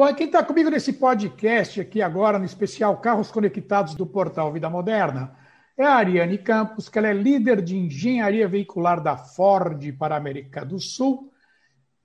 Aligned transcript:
Bom, 0.00 0.08
e 0.08 0.14
quem 0.14 0.28
está 0.28 0.42
comigo 0.42 0.70
nesse 0.70 0.94
podcast 0.94 1.78
aqui 1.78 2.00
agora, 2.00 2.38
no 2.38 2.46
especial 2.46 2.96
Carros 3.02 3.30
Conectados 3.30 3.94
do 3.94 4.06
Portal 4.06 4.50
Vida 4.50 4.70
Moderna, 4.70 5.36
é 5.76 5.84
a 5.84 5.92
Ariane 5.92 6.38
Campos, 6.38 6.88
que 6.88 6.96
ela 6.96 7.08
é 7.08 7.12
líder 7.12 7.60
de 7.60 7.76
engenharia 7.76 8.48
veicular 8.48 9.02
da 9.02 9.18
Ford 9.18 9.92
para 9.98 10.14
a 10.14 10.18
América 10.18 10.64
do 10.64 10.80
Sul, 10.80 11.30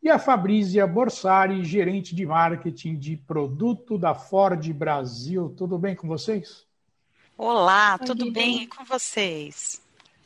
e 0.03 0.09
a 0.09 0.19
Fabrícia 0.19 0.85
Borsari, 0.85 1.63
gerente 1.63 2.13
de 2.13 2.25
marketing 2.25 2.97
de 2.97 3.15
produto 3.15 3.97
da 3.97 4.13
Ford 4.13 4.61
Brasil. 4.73 5.55
Tudo 5.55 5.79
bem 5.79 5.95
com 5.95 6.05
vocês? 6.05 6.65
Olá, 7.37 7.97
tudo 7.97 8.29
bem 8.29 8.63
e 8.63 8.67
com 8.67 8.83
vocês? 8.83 9.81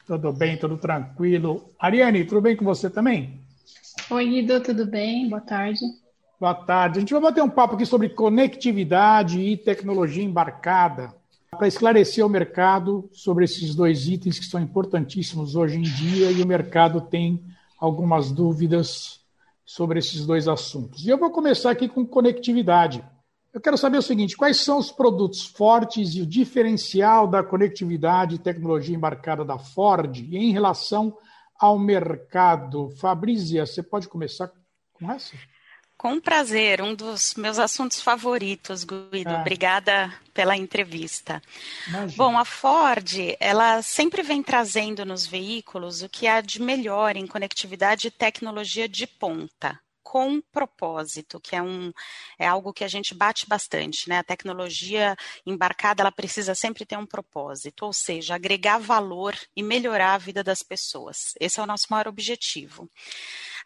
Tudo 0.07 0.33
bem, 0.33 0.57
tudo 0.57 0.75
tranquilo. 0.75 1.69
Ariane, 1.77 2.25
tudo 2.25 2.41
bem 2.41 2.57
com 2.57 2.65
você 2.65 2.89
também? 2.89 3.39
Oi, 4.09 4.25
Guido, 4.25 4.59
tudo 4.59 4.87
bem? 4.87 5.29
Boa 5.29 5.41
tarde. 5.41 5.85
Boa 6.39 6.55
tarde. 6.55 6.99
A 6.99 6.99
gente 7.01 7.11
vai 7.11 7.21
bater 7.21 7.43
um 7.43 7.49
papo 7.49 7.75
aqui 7.75 7.85
sobre 7.85 8.07
conectividade 8.07 9.41
e 9.41 9.57
tecnologia 9.57 10.23
embarcada 10.23 11.13
para 11.51 11.67
esclarecer 11.67 12.25
o 12.25 12.29
mercado 12.29 13.09
sobre 13.11 13.43
esses 13.43 13.75
dois 13.75 14.07
itens 14.07 14.39
que 14.39 14.45
são 14.45 14.61
importantíssimos 14.61 15.57
hoje 15.57 15.77
em 15.77 15.81
dia 15.81 16.31
e 16.31 16.41
o 16.41 16.47
mercado 16.47 17.01
tem 17.01 17.43
algumas 17.77 18.31
dúvidas 18.31 19.19
sobre 19.65 19.99
esses 19.99 20.25
dois 20.25 20.47
assuntos. 20.47 21.05
E 21.05 21.09
eu 21.09 21.17
vou 21.17 21.29
começar 21.29 21.71
aqui 21.71 21.89
com 21.89 22.05
conectividade. 22.05 23.03
Eu 23.53 23.59
quero 23.59 23.77
saber 23.77 23.97
o 23.97 24.01
seguinte: 24.01 24.37
quais 24.37 24.61
são 24.61 24.77
os 24.77 24.93
produtos 24.93 25.45
fortes 25.45 26.15
e 26.15 26.21
o 26.21 26.25
diferencial 26.25 27.27
da 27.27 27.43
conectividade 27.43 28.35
e 28.35 28.39
tecnologia 28.39 28.95
embarcada 28.95 29.43
da 29.43 29.59
Ford 29.59 30.15
em 30.17 30.53
relação 30.53 31.17
ao 31.59 31.77
mercado? 31.77 32.91
Fabrícia, 32.91 33.65
você 33.65 33.83
pode 33.83 34.07
começar 34.07 34.49
com 34.93 35.11
essa? 35.11 35.35
Com 35.99 36.17
prazer, 36.17 36.81
um 36.81 36.95
dos 36.95 37.35
meus 37.35 37.59
assuntos 37.59 37.99
favoritos, 37.99 38.85
Guido. 38.85 39.31
Ah. 39.31 39.41
Obrigada 39.41 40.13
pela 40.33 40.55
entrevista. 40.55 41.41
Imagina. 41.89 42.13
Bom, 42.15 42.37
a 42.37 42.45
Ford, 42.45 43.35
ela 43.37 43.81
sempre 43.81 44.23
vem 44.23 44.41
trazendo 44.41 45.05
nos 45.05 45.27
veículos 45.27 46.01
o 46.01 46.07
que 46.07 46.25
há 46.25 46.39
de 46.39 46.61
melhor 46.61 47.17
em 47.17 47.27
conectividade 47.27 48.07
e 48.07 48.11
tecnologia 48.11 48.87
de 48.87 49.05
ponta 49.05 49.77
com 50.09 50.41
propósito, 50.41 51.39
que 51.39 51.55
é 51.55 51.61
um 51.61 51.93
é 52.39 52.47
algo 52.47 52.73
que 52.73 52.83
a 52.83 52.87
gente 52.87 53.13
bate 53.13 53.47
bastante, 53.47 54.09
né? 54.09 54.17
A 54.17 54.23
tecnologia 54.23 55.15
embarcada, 55.45 56.01
ela 56.01 56.11
precisa 56.11 56.55
sempre 56.55 56.83
ter 56.83 56.97
um 56.97 57.05
propósito, 57.05 57.85
ou 57.85 57.93
seja, 57.93 58.33
agregar 58.33 58.79
valor 58.79 59.37
e 59.55 59.61
melhorar 59.61 60.15
a 60.15 60.17
vida 60.17 60.43
das 60.43 60.63
pessoas. 60.63 61.35
Esse 61.39 61.59
é 61.59 61.63
o 61.63 61.67
nosso 61.67 61.85
maior 61.91 62.07
objetivo. 62.07 62.89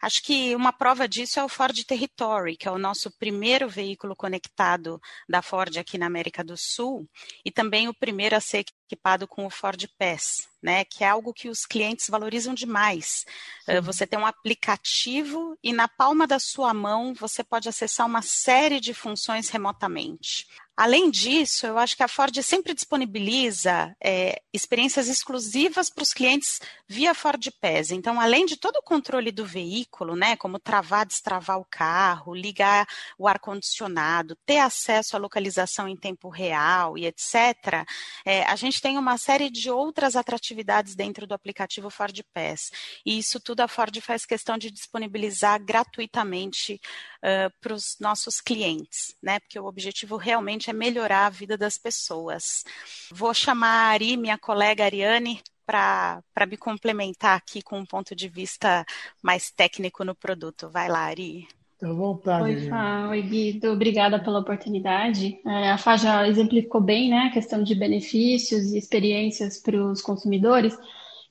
Acho 0.04 0.22
que 0.22 0.54
uma 0.54 0.70
prova 0.70 1.08
disso 1.08 1.40
é 1.40 1.44
o 1.44 1.48
Ford 1.48 1.82
Territory, 1.82 2.58
que 2.58 2.68
é 2.68 2.70
o 2.70 2.76
nosso 2.76 3.10
primeiro 3.12 3.66
veículo 3.66 4.14
conectado 4.14 5.00
da 5.26 5.40
Ford 5.40 5.74
aqui 5.78 5.96
na 5.96 6.04
América 6.04 6.44
do 6.44 6.58
Sul 6.58 7.08
e 7.42 7.50
também 7.50 7.88
o 7.88 7.94
primeiro 7.94 8.36
a 8.36 8.40
ser 8.40 8.66
equipado 8.86 9.26
com 9.26 9.46
o 9.46 9.50
Ford 9.50 9.82
Pass, 9.98 10.46
né, 10.62 10.84
que 10.84 11.04
é 11.04 11.08
algo 11.08 11.32
que 11.32 11.48
os 11.48 11.64
clientes 11.64 12.10
valorizam 12.10 12.52
demais. 12.52 13.24
Uh, 13.66 13.80
você 13.80 14.06
tem 14.06 14.18
um 14.18 14.26
aplicativo 14.26 15.58
e 15.62 15.72
na 15.72 15.88
palma 15.88 16.26
da 16.26 16.38
sua 16.38 16.74
mão 16.74 17.14
você 17.14 17.42
pode 17.42 17.66
acessar 17.66 18.06
uma 18.06 18.20
série 18.20 18.80
de 18.80 18.92
funções 18.92 19.48
remotamente. 19.48 20.46
Além 20.76 21.08
disso, 21.08 21.66
eu 21.68 21.78
acho 21.78 21.96
que 21.96 22.02
a 22.02 22.08
Ford 22.08 22.36
sempre 22.42 22.74
disponibiliza 22.74 23.94
é, 24.02 24.42
experiências 24.52 25.06
exclusivas 25.06 25.88
para 25.88 26.02
os 26.02 26.12
clientes 26.12 26.60
via 26.88 27.14
Ford 27.14 27.48
Pass. 27.60 27.92
Então, 27.92 28.20
além 28.20 28.44
de 28.44 28.56
todo 28.56 28.76
o 28.76 28.82
controle 28.82 29.30
do 29.30 29.46
veículo, 29.46 30.16
né, 30.16 30.34
como 30.34 30.58
travar, 30.58 31.06
destravar 31.06 31.60
o 31.60 31.66
carro, 31.70 32.34
ligar 32.34 32.88
o 33.16 33.28
ar-condicionado, 33.28 34.36
ter 34.44 34.58
acesso 34.58 35.14
à 35.14 35.18
localização 35.20 35.86
em 35.86 35.96
tempo 35.96 36.28
real 36.28 36.98
e 36.98 37.06
etc., 37.06 37.86
é, 38.24 38.42
a 38.42 38.56
gente 38.56 38.80
tem 38.80 38.98
uma 38.98 39.16
série 39.16 39.50
de 39.50 39.70
outras 39.70 40.16
atratividades 40.16 40.96
dentro 40.96 41.24
do 41.24 41.34
aplicativo 41.34 41.88
Ford 41.88 42.20
Pass. 42.32 42.72
E 43.06 43.16
isso 43.16 43.38
tudo 43.38 43.60
a 43.60 43.68
Ford 43.68 43.96
faz 44.00 44.26
questão 44.26 44.58
de 44.58 44.72
disponibilizar 44.72 45.62
gratuitamente 45.62 46.80
uh, 47.18 47.52
para 47.60 47.74
os 47.74 47.96
nossos 48.00 48.40
clientes, 48.40 49.14
né, 49.22 49.38
porque 49.38 49.58
o 49.58 49.66
objetivo 49.66 50.16
realmente 50.16 50.63
é 50.70 50.72
melhorar 50.72 51.26
a 51.26 51.30
vida 51.30 51.56
das 51.56 51.78
pessoas. 51.78 52.64
Vou 53.10 53.32
chamar 53.34 53.68
a 53.68 53.92
Ari, 53.92 54.16
minha 54.16 54.38
colega 54.38 54.84
Ariane, 54.84 55.40
para 55.66 56.46
me 56.48 56.56
complementar 56.56 57.36
aqui 57.36 57.62
com 57.62 57.78
um 57.78 57.86
ponto 57.86 58.14
de 58.14 58.28
vista 58.28 58.84
mais 59.22 59.50
técnico 59.50 60.04
no 60.04 60.14
produto. 60.14 60.68
Vai 60.68 60.88
lá, 60.88 61.00
Ari. 61.00 61.48
À 61.82 61.92
vontade. 61.92 62.44
Oi, 62.44 62.68
Fá. 62.68 63.08
Oi, 63.08 63.22
Guido. 63.22 63.72
Obrigada 63.72 64.18
pela 64.18 64.40
oportunidade. 64.40 65.38
É, 65.46 65.70
a 65.70 65.78
Fá 65.78 65.96
já 65.96 66.26
exemplificou 66.26 66.80
bem 66.80 67.10
né, 67.10 67.28
a 67.28 67.32
questão 67.32 67.62
de 67.62 67.74
benefícios 67.74 68.72
e 68.72 68.78
experiências 68.78 69.58
para 69.58 69.76
os 69.76 70.00
consumidores, 70.00 70.76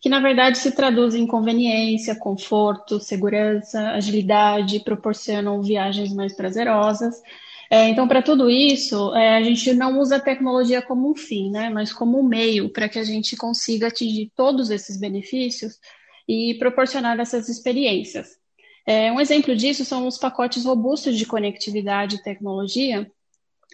que 0.01 0.09
na 0.09 0.19
verdade 0.19 0.57
se 0.57 0.72
traduzem 0.75 1.23
em 1.23 1.27
conveniência, 1.27 2.16
conforto, 2.16 2.99
segurança, 2.99 3.91
agilidade, 3.91 4.83
proporcionam 4.83 5.61
viagens 5.61 6.13
mais 6.13 6.35
prazerosas 6.35 7.22
é, 7.69 7.90
então, 7.90 8.07
para 8.07 8.22
tudo 8.22 8.50
isso, 8.50 9.16
é, 9.16 9.35
a 9.38 9.44
gente 9.44 9.74
não 9.74 10.00
usa 10.00 10.18
a 10.18 10.22
tecnologia 10.22 10.81
como 10.81 11.09
um 11.09 11.16
fim, 11.16 11.50
né, 11.50 11.69
mas 11.69 11.91
como 11.91 12.19
um 12.19 12.24
meio 12.24 12.69
para 12.69 12.88
que 12.88 13.00
a 13.00 13.03
gente 13.03 13.35
consiga 13.35 13.88
atingir 13.88 14.31
todos 14.35 14.69
esses 14.69 15.00
benefícios 15.00 15.79
e 16.28 16.56
proporcionar 16.56 17.19
essas 17.19 17.50
experiências. 17.50 18.38
É, 18.85 19.12
um 19.12 19.19
exemplo 19.19 19.56
disso 19.56 19.85
são 19.85 20.07
os 20.07 20.18
pacotes 20.18 20.66
robustos 20.66 21.18
de 21.18 21.25
conectividade 21.25 22.18
e 22.18 22.23
tecnologia, 22.23 23.09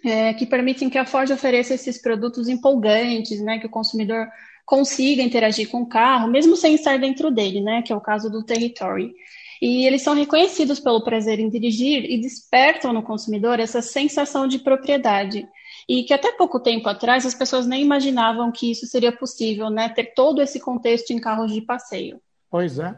é, 0.04 0.32
que 0.32 0.46
permitem 0.46 0.88
que 0.88 0.96
a 0.96 1.04
Ford 1.04 1.30
ofereça 1.30 1.74
esses 1.74 2.00
produtos 2.00 2.48
empolgantes, 2.48 3.40
né, 3.42 3.58
que 3.58 3.66
o 3.66 3.70
consumidor 3.70 4.28
consiga 4.64 5.22
interagir 5.22 5.68
com 5.68 5.82
o 5.82 5.88
carro, 5.88 6.30
mesmo 6.30 6.56
sem 6.56 6.74
estar 6.74 6.98
dentro 6.98 7.30
dele, 7.30 7.60
né, 7.60 7.82
que 7.82 7.92
é 7.92 7.96
o 7.96 8.00
caso 8.00 8.30
do 8.30 8.44
Territory. 8.44 9.12
E 9.60 9.86
eles 9.86 10.02
são 10.02 10.14
reconhecidos 10.14 10.80
pelo 10.80 11.04
prazer 11.04 11.38
em 11.38 11.50
dirigir 11.50 12.04
e 12.04 12.18
despertam 12.20 12.92
no 12.92 13.02
consumidor 13.02 13.60
essa 13.60 13.82
sensação 13.82 14.46
de 14.46 14.58
propriedade. 14.58 15.46
E 15.88 16.04
que 16.04 16.14
até 16.14 16.32
pouco 16.32 16.58
tempo 16.60 16.88
atrás 16.88 17.26
as 17.26 17.34
pessoas 17.34 17.66
nem 17.66 17.82
imaginavam 17.82 18.50
que 18.50 18.70
isso 18.70 18.86
seria 18.86 19.12
possível, 19.12 19.68
né? 19.68 19.88
Ter 19.88 20.14
todo 20.14 20.40
esse 20.40 20.58
contexto 20.60 21.10
em 21.10 21.18
carros 21.18 21.52
de 21.52 21.60
passeio. 21.60 22.20
Pois 22.50 22.78
é. 22.78 22.96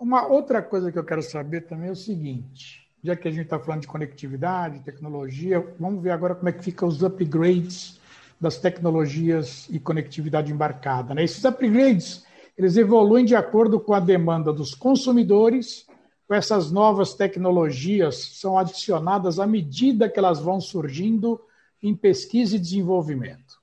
Uma 0.00 0.26
outra 0.26 0.62
coisa 0.62 0.90
que 0.90 0.98
eu 0.98 1.04
quero 1.04 1.22
saber 1.22 1.62
também 1.62 1.88
é 1.88 1.92
o 1.92 1.96
seguinte: 1.96 2.88
já 3.04 3.14
que 3.14 3.28
a 3.28 3.30
gente 3.30 3.44
está 3.44 3.58
falando 3.58 3.82
de 3.82 3.86
conectividade, 3.86 4.80
tecnologia, 4.80 5.60
vamos 5.78 6.02
ver 6.02 6.10
agora 6.10 6.34
como 6.34 6.48
é 6.48 6.52
que 6.52 6.64
ficam 6.64 6.88
os 6.88 7.02
upgrades 7.02 8.00
das 8.40 8.56
tecnologias 8.56 9.68
e 9.68 9.78
conectividade 9.78 10.50
embarcada. 10.50 11.14
Né? 11.14 11.24
Esses 11.24 11.44
upgrades 11.44 12.24
eles 12.60 12.76
evoluem 12.76 13.24
de 13.24 13.34
acordo 13.34 13.80
com 13.80 13.94
a 13.94 13.98
demanda 13.98 14.52
dos 14.52 14.74
consumidores, 14.74 15.86
com 16.28 16.34
essas 16.34 16.70
novas 16.70 17.14
tecnologias 17.14 18.38
são 18.38 18.58
adicionadas 18.58 19.38
à 19.38 19.46
medida 19.46 20.10
que 20.10 20.18
elas 20.18 20.40
vão 20.40 20.60
surgindo 20.60 21.40
em 21.82 21.96
pesquisa 21.96 22.56
e 22.56 22.58
desenvolvimento. 22.58 23.58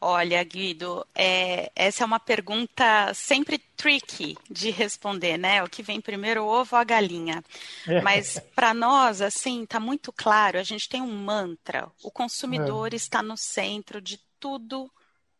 Olha, 0.00 0.40
Guido, 0.44 1.04
é, 1.12 1.72
essa 1.74 2.04
é 2.04 2.06
uma 2.06 2.20
pergunta 2.20 3.12
sempre 3.14 3.58
tricky 3.76 4.38
de 4.48 4.70
responder, 4.70 5.36
né? 5.36 5.60
O 5.64 5.68
que 5.68 5.82
vem 5.82 6.00
primeiro, 6.00 6.44
o 6.44 6.46
ovo 6.46 6.76
ou 6.76 6.78
a 6.78 6.84
galinha? 6.84 7.42
É. 7.84 8.00
Mas 8.00 8.40
para 8.54 8.72
nós, 8.72 9.20
assim, 9.20 9.64
está 9.64 9.80
muito 9.80 10.12
claro. 10.12 10.56
A 10.56 10.62
gente 10.62 10.88
tem 10.88 11.02
um 11.02 11.16
mantra: 11.16 11.90
o 12.00 12.12
consumidor 12.12 12.92
é. 12.92 12.96
está 12.96 13.24
no 13.24 13.36
centro 13.36 14.00
de 14.00 14.20
tudo 14.38 14.88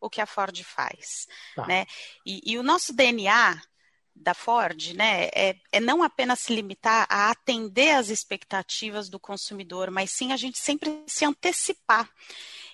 o 0.00 0.10
que 0.10 0.20
a 0.20 0.26
Ford 0.26 0.62
faz, 0.62 1.26
tá. 1.54 1.66
né? 1.66 1.86
E, 2.24 2.40
e, 2.44 2.58
o 2.58 2.62
nosso 2.62 2.92
DNA 2.92 3.60
da 4.14 4.34
Ford, 4.34 4.94
né, 4.94 5.28
é, 5.34 5.56
é, 5.70 5.80
não 5.80 6.02
apenas 6.02 6.40
se 6.40 6.54
limitar 6.54 7.06
a 7.08 7.30
atender 7.30 7.92
às 7.92 8.08
expectativas 8.08 9.08
do 9.08 9.18
consumidor, 9.18 9.90
mas 9.90 10.10
sim 10.10 10.32
a 10.32 10.36
gente 10.36 10.58
sempre 10.58 11.04
se 11.06 11.24
antecipar. 11.24 12.10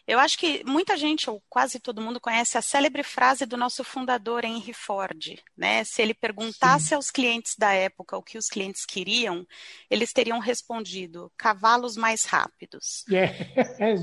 Eu 0.06 0.18
acho 0.18 0.38
que 0.38 0.62
muita 0.64 0.96
gente, 0.96 1.30
ou 1.30 1.42
quase 1.48 1.80
todo 1.80 2.02
mundo, 2.02 2.20
conhece 2.20 2.58
a 2.58 2.62
célebre 2.62 3.02
frase 3.02 3.46
do 3.46 3.56
nosso 3.56 3.82
fundador 3.82 4.44
Henry 4.44 4.74
Ford, 4.74 5.38
né? 5.56 5.82
Se 5.84 6.02
ele 6.02 6.12
perguntasse 6.12 6.88
Sim. 6.88 6.94
aos 6.96 7.10
clientes 7.10 7.54
da 7.56 7.72
época 7.72 8.16
o 8.16 8.22
que 8.22 8.36
os 8.36 8.48
clientes 8.48 8.84
queriam, 8.84 9.46
eles 9.90 10.12
teriam 10.12 10.38
respondido: 10.38 11.32
cavalos 11.36 11.96
mais 11.96 12.24
rápidos. 12.24 13.04
É, 13.14 13.90
é, 13.90 13.94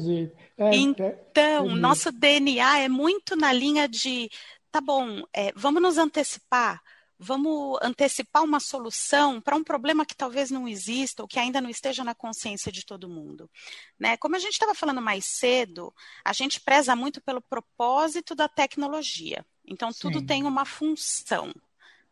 é, 0.57 0.75
então, 0.75 1.15
é, 1.35 1.75
nosso 1.75 2.11
DNA 2.11 2.79
é 2.79 2.89
muito 2.89 3.35
na 3.35 3.51
linha 3.51 3.87
de 3.87 4.29
tá 4.71 4.79
bom, 4.79 5.23
vamos 5.55 5.81
nos 5.81 5.97
antecipar, 5.97 6.81
vamos 7.21 7.77
antecipar 7.83 8.43
uma 8.43 8.59
solução 8.59 9.39
para 9.39 9.55
um 9.55 9.63
problema 9.63 10.05
que 10.05 10.15
talvez 10.15 10.49
não 10.49 10.67
exista 10.67 11.21
ou 11.21 11.27
que 11.27 11.39
ainda 11.39 11.61
não 11.61 11.69
esteja 11.69 12.03
na 12.03 12.15
consciência 12.15 12.71
de 12.71 12.83
todo 12.83 13.07
mundo. 13.07 13.49
Né? 13.99 14.17
Como 14.17 14.35
a 14.35 14.39
gente 14.39 14.53
estava 14.53 14.73
falando 14.73 15.01
mais 15.01 15.25
cedo, 15.25 15.93
a 16.25 16.33
gente 16.33 16.59
preza 16.59 16.95
muito 16.95 17.21
pelo 17.21 17.41
propósito 17.41 18.33
da 18.33 18.49
tecnologia. 18.49 19.45
Então, 19.63 19.91
Sim. 19.91 19.99
tudo 20.01 20.25
tem 20.25 20.43
uma 20.43 20.65
função 20.65 21.53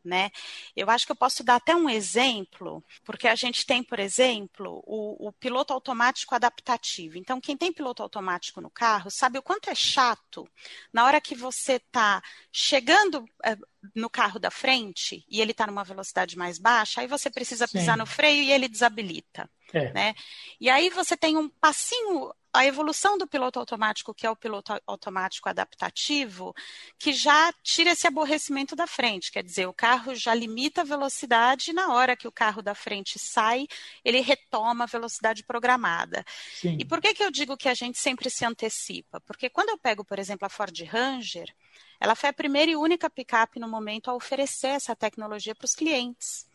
né? 0.04 0.32
Eu 0.76 0.90
acho 0.90 1.06
que 1.06 1.12
eu 1.12 1.16
posso 1.16 1.44
dar 1.44 1.56
até 1.56 1.76
um 1.76 1.90
exemplo, 1.90 2.84
porque 3.04 3.28
a 3.28 3.36
gente 3.36 3.66
tem, 3.66 3.84
por 3.84 4.00
exemplo, 4.00 4.82
o, 4.86 5.28
o, 5.28 5.34
piloto 5.34 5.74
automático 5.74 6.34
adaptativo. 6.36 7.18
Então, 7.18 7.42
quem 7.42 7.58
tem 7.58 7.74
piloto 7.74 8.02
automático 8.02 8.62
no 8.62 8.70
carro 8.70 9.10
sabe 9.12 9.38
o 9.38 9.44
quanto 9.44 9.70
é 9.70 9.76
chato 9.76 10.48
na 10.94 11.06
hora 11.06 11.22
que 11.22 11.36
você 11.36 11.74
está 11.74 12.22
chegando 12.52 13.26
é, 13.44 13.58
no 13.96 14.10
carro 14.10 14.40
da 14.40 14.52
frente 14.52 15.26
e 15.30 15.42
ele 15.42 15.52
está 15.52 15.68
numa 15.68 15.84
velocidade 15.84 16.38
mais 16.38 16.58
baixa, 16.58 17.02
aí 17.02 17.08
você 17.08 17.30
precisa 17.30 17.68
pisar 17.68 17.94
Sim. 17.94 18.00
no 18.00 18.06
freio 18.06 18.44
e 18.44 18.52
ele 18.52 18.68
desabilita. 18.68 19.50
É. 19.74 19.94
Né? 19.94 20.16
E 20.60 20.70
aí 20.70 20.90
você 20.90 21.16
tem 21.16 21.38
um 21.38 21.48
passinho 21.48 22.34
a 22.54 22.66
evolução 22.66 23.18
do 23.18 23.28
piloto 23.28 23.60
automático, 23.60 24.14
que 24.14 24.26
é 24.26 24.30
o 24.30 24.36
piloto 24.36 24.74
automático 24.88 25.48
adaptativo, 25.48 26.54
que 26.98 27.14
já 27.14 27.54
tira 27.64 27.92
esse 27.92 28.08
aborrecimento 28.08 28.76
da 28.76 28.88
frente. 28.88 29.32
Quer 29.32 29.44
dizer, 29.44 29.68
o 29.68 29.74
carro 29.74 30.16
já 30.16 30.34
limita 30.34 30.82
a 30.82 30.84
velocidade 30.84 31.70
e 31.70 31.74
na 31.74 31.94
hora 31.94 32.16
que 32.18 32.28
o 32.28 32.32
carro 32.32 32.62
da 32.62 32.74
frente 32.74 33.20
sai, 33.20 33.68
ele 34.04 34.20
retoma 34.22 34.86
a 34.86 34.88
velocidade 34.88 35.44
programada. 35.44 36.26
Sim. 36.56 36.78
E 36.80 36.86
por 36.86 37.00
que, 37.00 37.14
que 37.14 37.24
eu 37.24 37.32
digo 37.32 37.56
que 37.56 37.70
a 37.70 37.74
gente 37.76 38.00
sempre 38.00 38.30
se 38.30 38.44
antecipa? 38.44 39.22
Porque 39.22 39.50
quando 39.50 39.70
eu 39.70 39.78
pego, 39.78 40.04
por 40.04 40.18
exemplo, 40.18 40.46
a 40.46 40.50
Ford 40.50 40.76
Ranger, 40.82 41.54
ela 42.00 42.16
foi 42.16 42.30
a 42.30 42.34
primeira 42.34 42.72
e 42.72 42.76
única 42.76 43.10
picape 43.10 43.60
no 43.60 43.68
momento 43.68 44.10
a 44.10 44.16
oferecer 44.16 44.70
essa 44.70 44.96
tecnologia 44.96 45.54
para 45.54 45.66
os 45.66 45.76
clientes. 45.76 46.49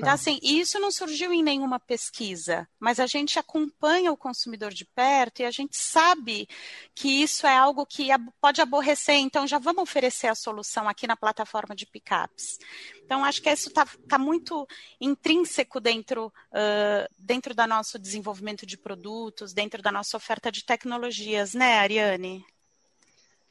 Então, 0.00 0.08
tá. 0.08 0.14
assim, 0.14 0.38
isso 0.42 0.80
não 0.80 0.90
surgiu 0.90 1.30
em 1.30 1.42
nenhuma 1.42 1.78
pesquisa, 1.78 2.66
mas 2.78 2.98
a 2.98 3.06
gente 3.06 3.38
acompanha 3.38 4.10
o 4.10 4.16
consumidor 4.16 4.72
de 4.72 4.86
perto 4.86 5.40
e 5.40 5.44
a 5.44 5.50
gente 5.50 5.76
sabe 5.76 6.48
que 6.94 7.22
isso 7.22 7.46
é 7.46 7.54
algo 7.54 7.84
que 7.84 8.08
pode 8.40 8.62
aborrecer, 8.62 9.16
então 9.16 9.46
já 9.46 9.58
vamos 9.58 9.82
oferecer 9.82 10.28
a 10.28 10.34
solução 10.34 10.88
aqui 10.88 11.06
na 11.06 11.16
plataforma 11.16 11.76
de 11.76 11.84
picapes. 11.84 12.58
Então, 13.04 13.22
acho 13.22 13.42
que 13.42 13.50
isso 13.50 13.68
está 13.68 13.84
tá 14.08 14.18
muito 14.18 14.66
intrínseco 14.98 15.80
dentro, 15.80 16.32
uh, 16.50 17.14
dentro 17.18 17.54
do 17.54 17.66
nosso 17.66 17.98
desenvolvimento 17.98 18.64
de 18.64 18.78
produtos, 18.78 19.52
dentro 19.52 19.82
da 19.82 19.92
nossa 19.92 20.16
oferta 20.16 20.50
de 20.50 20.64
tecnologias, 20.64 21.52
né, 21.52 21.78
Ariane? 21.78 22.42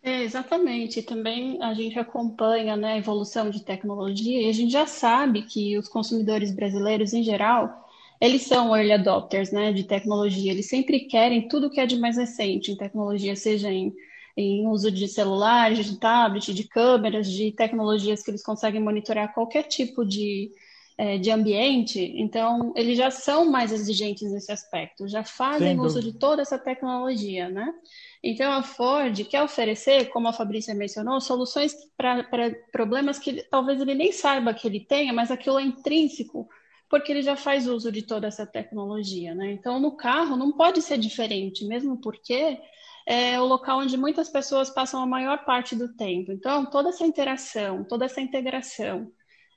É, 0.02 0.24
exatamente. 0.24 1.04
Também 1.04 1.62
a 1.62 1.74
gente 1.74 2.00
acompanha 2.00 2.76
né, 2.76 2.94
a 2.94 2.98
evolução 2.98 3.50
de 3.50 3.64
tecnologia 3.64 4.42
e 4.42 4.50
a 4.50 4.54
gente 4.54 4.72
já 4.72 4.86
sabe 4.88 5.44
que 5.44 5.78
os 5.78 5.90
consumidores 5.90 6.52
brasileiros, 6.56 7.14
em 7.14 7.22
geral, 7.24 7.86
eles 8.20 8.44
são 8.44 8.76
early 8.76 8.94
adopters 8.94 9.52
né, 9.52 9.74
de 9.74 9.84
tecnologia. 9.84 10.52
Eles 10.52 10.70
sempre 10.70 11.02
querem 11.02 11.48
tudo 11.48 11.70
que 11.70 11.80
é 11.82 11.86
de 11.86 11.98
mais 11.98 12.18
recente 12.18 12.72
em 12.72 12.78
tecnologia, 12.78 13.36
seja 13.36 13.72
em, 13.72 13.94
em 14.38 14.68
uso 14.68 14.90
de 14.92 15.08
celulares, 15.08 15.86
de 15.86 16.00
tablet, 16.00 16.54
de 16.54 16.64
câmeras, 16.68 17.30
de 17.30 17.52
tecnologias 17.52 18.24
que 18.24 18.32
eles 18.32 18.44
conseguem 18.44 18.82
monitorar 18.82 19.34
qualquer 19.34 19.64
tipo 19.64 20.06
de, 20.06 20.50
é, 20.98 21.18
de 21.18 21.30
ambiente. 21.30 22.00
Então, 22.16 22.74
eles 22.76 22.98
já 22.98 23.12
são 23.12 23.50
mais 23.52 23.72
exigentes 23.72 24.32
nesse 24.32 24.52
aspecto, 24.52 25.08
já 25.10 25.24
fazem 25.26 25.78
uso 25.80 26.02
de 26.02 26.14
toda 26.14 26.42
essa 26.42 26.58
tecnologia, 26.58 27.50
né? 27.50 27.74
Então, 28.22 28.52
a 28.52 28.62
Ford 28.62 29.24
quer 29.26 29.42
oferecer, 29.42 30.10
como 30.10 30.28
a 30.28 30.34
Fabrícia 30.34 30.76
mencionou, 30.76 31.22
soluções 31.22 31.74
para 31.96 32.26
problemas 32.72 33.18
que 33.18 33.44
talvez 33.44 33.80
ele 33.80 33.96
nem 33.96 34.12
saiba 34.12 34.54
que 34.54 34.68
ele 34.68 34.82
tenha, 34.82 35.14
mas 35.14 35.32
aquilo 35.32 35.58
é 35.58 35.64
intrínseco, 35.64 36.50
porque 36.90 37.12
ele 37.12 37.22
já 37.22 37.38
faz 37.38 37.66
uso 37.66 37.92
de 37.92 38.02
toda 38.02 38.28
essa 38.28 38.46
tecnologia. 38.46 39.34
Né? 39.34 39.54
Então, 39.54 39.80
no 39.80 39.96
carro 39.96 40.36
não 40.36 40.52
pode 40.52 40.82
ser 40.82 40.98
diferente, 40.98 41.66
mesmo 41.66 42.02
porque 42.02 42.60
é 43.08 43.40
o 43.40 43.46
local 43.46 43.80
onde 43.80 43.96
muitas 43.96 44.30
pessoas 44.30 44.70
passam 44.70 45.02
a 45.02 45.08
maior 45.08 45.46
parte 45.46 45.76
do 45.76 45.96
tempo. 45.96 46.32
Então, 46.32 46.66
toda 46.66 46.90
essa 46.90 47.06
interação, 47.06 47.86
toda 47.86 48.06
essa 48.06 48.20
integração 48.20 49.12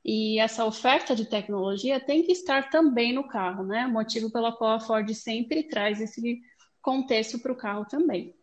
e 0.04 0.38
essa 0.38 0.64
oferta 0.64 1.14
de 1.16 1.26
tecnologia 1.26 2.00
tem 2.00 2.22
que 2.22 2.32
estar 2.32 2.70
também 2.70 3.12
no 3.12 3.26
carro, 3.26 3.64
né? 3.64 3.86
Motivo 3.86 4.30
pelo 4.30 4.52
qual 4.52 4.76
a 4.76 4.80
Ford 4.80 5.08
sempre 5.14 5.64
traz 5.64 6.00
esse 6.00 6.40
contexto 6.80 7.38
para 7.40 7.52
o 7.52 7.56
carro 7.56 7.84
também. 7.84 8.34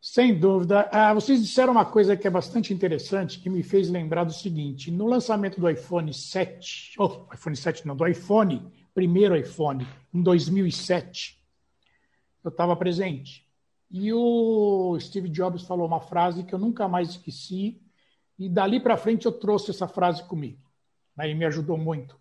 Sem 0.00 0.38
dúvida. 0.38 0.88
Ah, 0.92 1.12
vocês 1.12 1.42
disseram 1.42 1.72
uma 1.72 1.84
coisa 1.84 2.16
que 2.16 2.26
é 2.26 2.30
bastante 2.30 2.72
interessante, 2.72 3.40
que 3.40 3.50
me 3.50 3.64
fez 3.64 3.90
lembrar 3.90 4.24
do 4.24 4.32
seguinte: 4.32 4.90
no 4.90 5.06
lançamento 5.06 5.60
do 5.60 5.68
iPhone 5.68 6.12
7, 6.14 6.94
oh, 6.98 7.26
iPhone 7.34 7.56
7 7.56 7.86
não, 7.86 7.96
do 7.96 8.06
iPhone, 8.06 8.72
primeiro 8.94 9.36
iPhone, 9.36 9.86
em 10.14 10.22
2007, 10.22 11.44
eu 12.44 12.48
estava 12.48 12.76
presente. 12.76 13.44
E 13.90 14.12
o 14.12 14.96
Steve 15.00 15.28
Jobs 15.30 15.62
falou 15.62 15.86
uma 15.86 16.00
frase 16.00 16.44
que 16.44 16.54
eu 16.54 16.58
nunca 16.58 16.86
mais 16.86 17.10
esqueci, 17.10 17.82
e 18.38 18.48
dali 18.48 18.78
para 18.78 18.96
frente 18.96 19.26
eu 19.26 19.32
trouxe 19.32 19.70
essa 19.70 19.88
frase 19.88 20.22
comigo. 20.24 20.62
Né, 21.16 21.30
e 21.30 21.34
me 21.34 21.44
ajudou 21.44 21.76
muito 21.76 22.16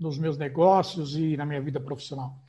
nos 0.00 0.16
meus 0.16 0.38
negócios 0.38 1.14
e 1.16 1.36
na 1.36 1.44
minha 1.44 1.60
vida 1.60 1.78
profissional 1.78 2.47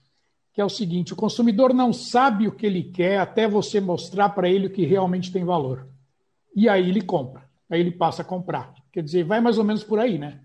que 0.53 0.61
é 0.61 0.65
o 0.65 0.69
seguinte: 0.69 1.13
o 1.13 1.15
consumidor 1.15 1.73
não 1.73 1.93
sabe 1.93 2.47
o 2.47 2.51
que 2.51 2.65
ele 2.65 2.83
quer 2.83 3.19
até 3.19 3.47
você 3.47 3.79
mostrar 3.79 4.29
para 4.29 4.49
ele 4.49 4.67
o 4.67 4.71
que 4.71 4.85
realmente 4.85 5.31
tem 5.31 5.43
valor. 5.43 5.87
E 6.55 6.67
aí 6.67 6.89
ele 6.89 7.01
compra, 7.01 7.49
aí 7.69 7.79
ele 7.79 7.91
passa 7.91 8.21
a 8.21 8.25
comprar. 8.25 8.73
Quer 8.91 9.03
dizer, 9.03 9.23
vai 9.23 9.39
mais 9.39 9.57
ou 9.57 9.63
menos 9.63 9.83
por 9.83 9.99
aí, 9.99 10.17
né? 10.17 10.39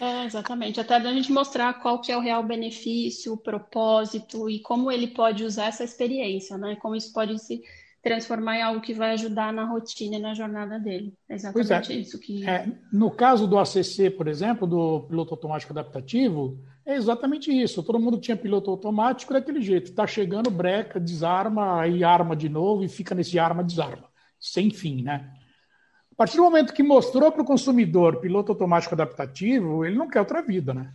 É, 0.00 0.24
exatamente. 0.24 0.80
Até 0.80 0.94
a 0.94 1.12
gente 1.12 1.30
mostrar 1.30 1.74
qual 1.74 2.00
que 2.00 2.10
é 2.10 2.16
o 2.16 2.20
real 2.20 2.42
benefício, 2.42 3.34
o 3.34 3.36
propósito 3.36 4.48
e 4.48 4.58
como 4.60 4.90
ele 4.90 5.08
pode 5.08 5.44
usar 5.44 5.66
essa 5.66 5.84
experiência, 5.84 6.56
né? 6.56 6.76
Como 6.76 6.96
isso 6.96 7.12
pode 7.12 7.38
se 7.38 7.62
transformar 8.02 8.56
em 8.56 8.62
algo 8.62 8.80
que 8.80 8.94
vai 8.94 9.10
ajudar 9.12 9.52
na 9.52 9.64
rotina 9.64 10.16
e 10.16 10.18
na 10.18 10.34
jornada 10.34 10.78
dele. 10.78 11.12
É 11.28 11.34
exatamente 11.34 11.92
é. 11.92 11.96
isso 11.96 12.18
que. 12.18 12.48
É, 12.48 12.66
no 12.90 13.10
caso 13.10 13.46
do 13.46 13.58
ACC, 13.58 14.10
por 14.16 14.26
exemplo, 14.26 14.66
do 14.66 15.02
piloto 15.02 15.34
automático 15.34 15.72
adaptativo, 15.72 16.58
é 16.90 16.96
exatamente 16.96 17.50
isso. 17.50 17.82
Todo 17.82 17.98
mundo 17.98 18.18
tinha 18.18 18.36
piloto 18.36 18.70
automático 18.70 19.32
daquele 19.32 19.60
jeito. 19.60 19.90
Está 19.90 20.06
chegando, 20.06 20.50
breca, 20.50 21.00
desarma, 21.00 21.80
aí 21.80 22.04
arma 22.04 22.36
de 22.36 22.48
novo 22.48 22.84
e 22.84 22.88
fica 22.88 23.14
nesse 23.14 23.38
arma, 23.38 23.62
desarma. 23.64 24.08
Sem 24.38 24.70
fim, 24.70 25.02
né? 25.02 25.32
A 26.12 26.14
partir 26.14 26.36
do 26.36 26.42
momento 26.42 26.74
que 26.74 26.82
mostrou 26.82 27.30
para 27.32 27.42
o 27.42 27.46
consumidor 27.46 28.20
piloto 28.20 28.52
automático 28.52 28.94
adaptativo, 28.94 29.84
ele 29.84 29.96
não 29.96 30.08
quer 30.08 30.20
outra 30.20 30.42
vida, 30.42 30.74
né? 30.74 30.92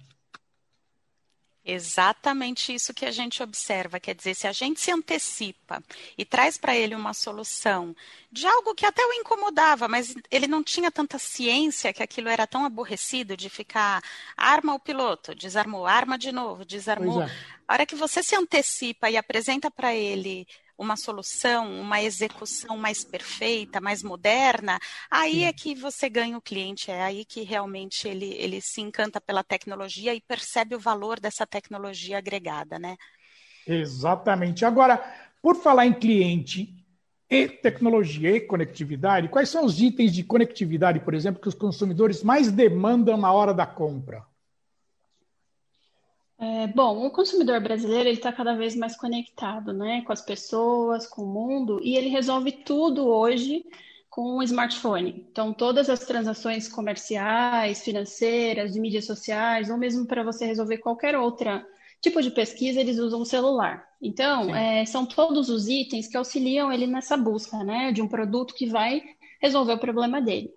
Exatamente 1.66 2.76
isso 2.76 2.94
que 2.94 3.06
a 3.06 3.12
gente 3.12 3.42
observa. 3.42 4.00
Quer 4.00 4.14
dizer, 4.14 4.36
se 4.36 4.48
a 4.48 4.52
gente 4.52 4.80
se 4.80 4.92
antecipa 4.92 5.84
e 6.16 6.24
traz 6.24 6.60
para 6.60 6.76
ele 6.76 6.94
uma 6.94 7.12
solução 7.12 7.96
de 8.32 8.46
algo 8.46 8.76
que 8.76 8.86
até 8.86 9.04
o 9.04 9.14
incomodava, 9.14 9.88
mas 9.88 10.14
ele 10.30 10.46
não 10.46 10.62
tinha 10.62 10.92
tanta 10.92 11.18
ciência 11.18 11.92
que 11.92 12.04
aquilo 12.04 12.30
era 12.30 12.46
tão 12.46 12.66
aborrecido 12.66 13.36
de 13.36 13.50
ficar 13.50 14.04
arma 14.38 14.76
o 14.76 14.80
piloto, 14.80 15.34
desarmou, 15.34 15.88
arma 15.88 16.20
de 16.20 16.32
novo, 16.32 16.64
desarmou. 16.64 17.24
É. 17.24 17.32
A 17.68 17.74
hora 17.74 17.86
que 17.86 17.96
você 17.96 18.22
se 18.22 18.36
antecipa 18.36 19.10
e 19.10 19.18
apresenta 19.18 19.72
para 19.72 19.96
ele 19.96 20.48
uma 20.78 20.96
solução, 20.96 21.80
uma 21.80 22.02
execução 22.02 22.78
mais 22.78 23.04
perfeita, 23.04 23.80
mais 23.80 24.04
moderna, 24.04 24.80
aí 25.10 25.44
é 25.44 25.54
que 25.54 25.74
você 25.76 26.10
ganha 26.10 26.38
o 26.38 26.42
cliente, 26.42 26.92
é 26.92 27.02
aí 27.02 27.26
que 27.26 27.42
realmente 27.42 28.08
ele, 28.08 28.34
ele 28.34 28.62
se 28.62 28.82
encanta 28.82 29.22
pela 29.22 29.44
tecnologia 29.44 30.14
e 30.14 30.22
percebe 30.22 30.76
o 30.76 30.80
valor 30.80 31.20
dessa 31.20 31.46
tecnologia 31.46 32.18
agregada, 32.18 32.78
né? 32.78 32.96
Exatamente. 33.66 34.66
Agora, 34.66 35.04
por 35.42 35.56
falar 35.56 35.86
em 35.86 35.94
cliente 35.94 36.74
e 37.30 37.48
tecnologia 37.48 38.36
e 38.36 38.42
conectividade, 38.42 39.30
quais 39.30 39.50
são 39.50 39.66
os 39.66 39.82
itens 39.82 40.14
de 40.14 40.24
conectividade, 40.24 41.00
por 41.00 41.14
exemplo, 41.14 41.42
que 41.42 41.48
os 41.48 41.56
consumidores 41.56 42.22
mais 42.24 42.52
demandam 42.52 43.18
na 43.18 43.32
hora 43.32 43.54
da 43.54 43.66
compra? 43.66 44.24
É, 46.38 46.68
bom, 46.68 47.06
o 47.06 47.12
consumidor 47.12 47.62
brasileiro 47.62 48.10
ele 48.10 48.18
está 48.18 48.32
cada 48.32 48.56
vez 48.56 48.76
mais 48.76 48.96
conectado, 48.98 49.72
né, 49.72 50.02
com 50.02 50.12
as 50.12 50.22
pessoas, 50.22 51.08
com 51.08 51.24
o 51.24 51.28
mundo, 51.28 51.80
e 51.82 51.96
ele 51.96 52.10
resolve 52.10 52.52
tudo 52.52 53.08
hoje 53.08 53.66
com 54.10 54.38
o 54.38 54.44
smartphone. 54.44 55.26
Então, 55.30 55.54
todas 55.54 55.90
as 55.90 56.02
transações 56.02 56.68
comerciais, 56.68 57.84
financeiras, 57.84 58.74
de 58.74 58.80
mídias 58.80 59.06
sociais, 59.06 59.70
ou 59.70 59.78
mesmo 59.78 60.06
para 60.06 60.24
você 60.24 60.46
resolver 60.46 60.78
qualquer 60.80 61.18
outra 61.18 61.66
tipo 62.02 62.22
de 62.22 62.32
pesquisa, 62.32 62.80
eles 62.80 63.00
usam 63.00 63.22
o 63.22 63.26
celular. 63.26 63.88
Então, 64.02 64.54
é, 64.54 64.86
são 64.86 65.06
todos 65.06 65.50
os 65.50 65.68
itens 65.68 66.08
que 66.08 66.18
auxiliam 66.18 66.72
ele 66.72 66.86
nessa 66.86 67.18
busca, 67.18 67.64
né, 67.64 67.92
de 67.92 68.02
um 68.02 68.08
produto 68.08 68.54
que 68.54 68.68
vai 68.68 69.02
resolver 69.42 69.74
o 69.74 69.80
problema 69.80 70.22
dele. 70.22 70.52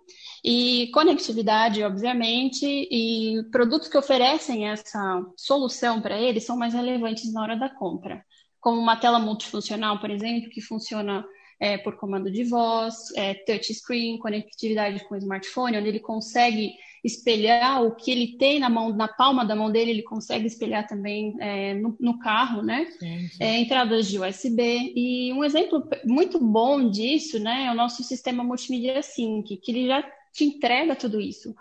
E 0.45 0.90
conectividade, 0.92 1.83
obviamente, 1.83 2.64
e 2.64 3.42
produtos 3.50 3.88
que 3.88 3.99
oferecem 3.99 4.68
essa 4.68 5.23
solução 5.37 6.00
para 6.00 6.18
ele 6.18 6.40
são 6.40 6.57
mais 6.57 6.75
relevantes 6.75 7.33
na 7.33 7.42
hora 7.42 7.57
da 7.57 7.68
compra. 7.68 8.25
Como 8.61 8.80
uma 8.80 8.97
tela 8.97 9.18
multifuncional, 9.18 9.99
por 10.00 10.11
exemplo, 10.11 10.50
que 10.50 10.61
funciona 10.61 11.25
é, 11.61 11.76
por 11.76 11.97
comando 11.97 12.30
de 12.30 12.45
voz, 12.45 13.11
é, 13.16 13.35
touchscreen, 13.35 14.18
conectividade 14.18 15.04
com 15.09 15.14
o 15.14 15.18
smartphone, 15.18 15.76
onde 15.76 15.88
ele 15.88 16.00
consegue 16.00 16.73
espelhar 17.04 17.83
o 17.85 17.95
que 17.95 18.11
ele 18.11 18.37
tem 18.38 18.59
na 18.59 18.68
mão, 18.68 18.90
na 18.90 19.09
palma 19.09 19.45
da 19.45 19.54
mão 19.54 19.71
dele, 19.71 19.90
ele 19.92 20.02
consegue 20.02 20.47
espelhar 20.47 20.87
também 20.87 21.37
é, 21.40 21.75
no, 21.75 21.97
no, 21.99 22.18
carro, 22.18 22.62
né? 22.62 22.87
Sim, 22.99 23.28
sim. 23.28 23.37
É, 23.40 23.59
entradas 23.59 24.09
de 24.09 24.18
USB. 24.18 24.92
E 24.95 25.33
um 25.33 25.45
exemplo 25.45 25.88
muito 26.04 26.38
bom 26.38 26.90
disso, 26.90 27.38
né, 27.38 27.66
é 27.66 27.71
o 27.71 27.75
nosso 27.75 28.02
sistema 28.02 28.42
multimídia 28.42 29.02
Sync, 29.02 29.57
que 29.57 29.71
ele 29.71 29.87
já 29.87 30.04
te 30.38 30.45
entrega 30.45 30.95
tudo 30.95 31.21
isso. 31.21 31.54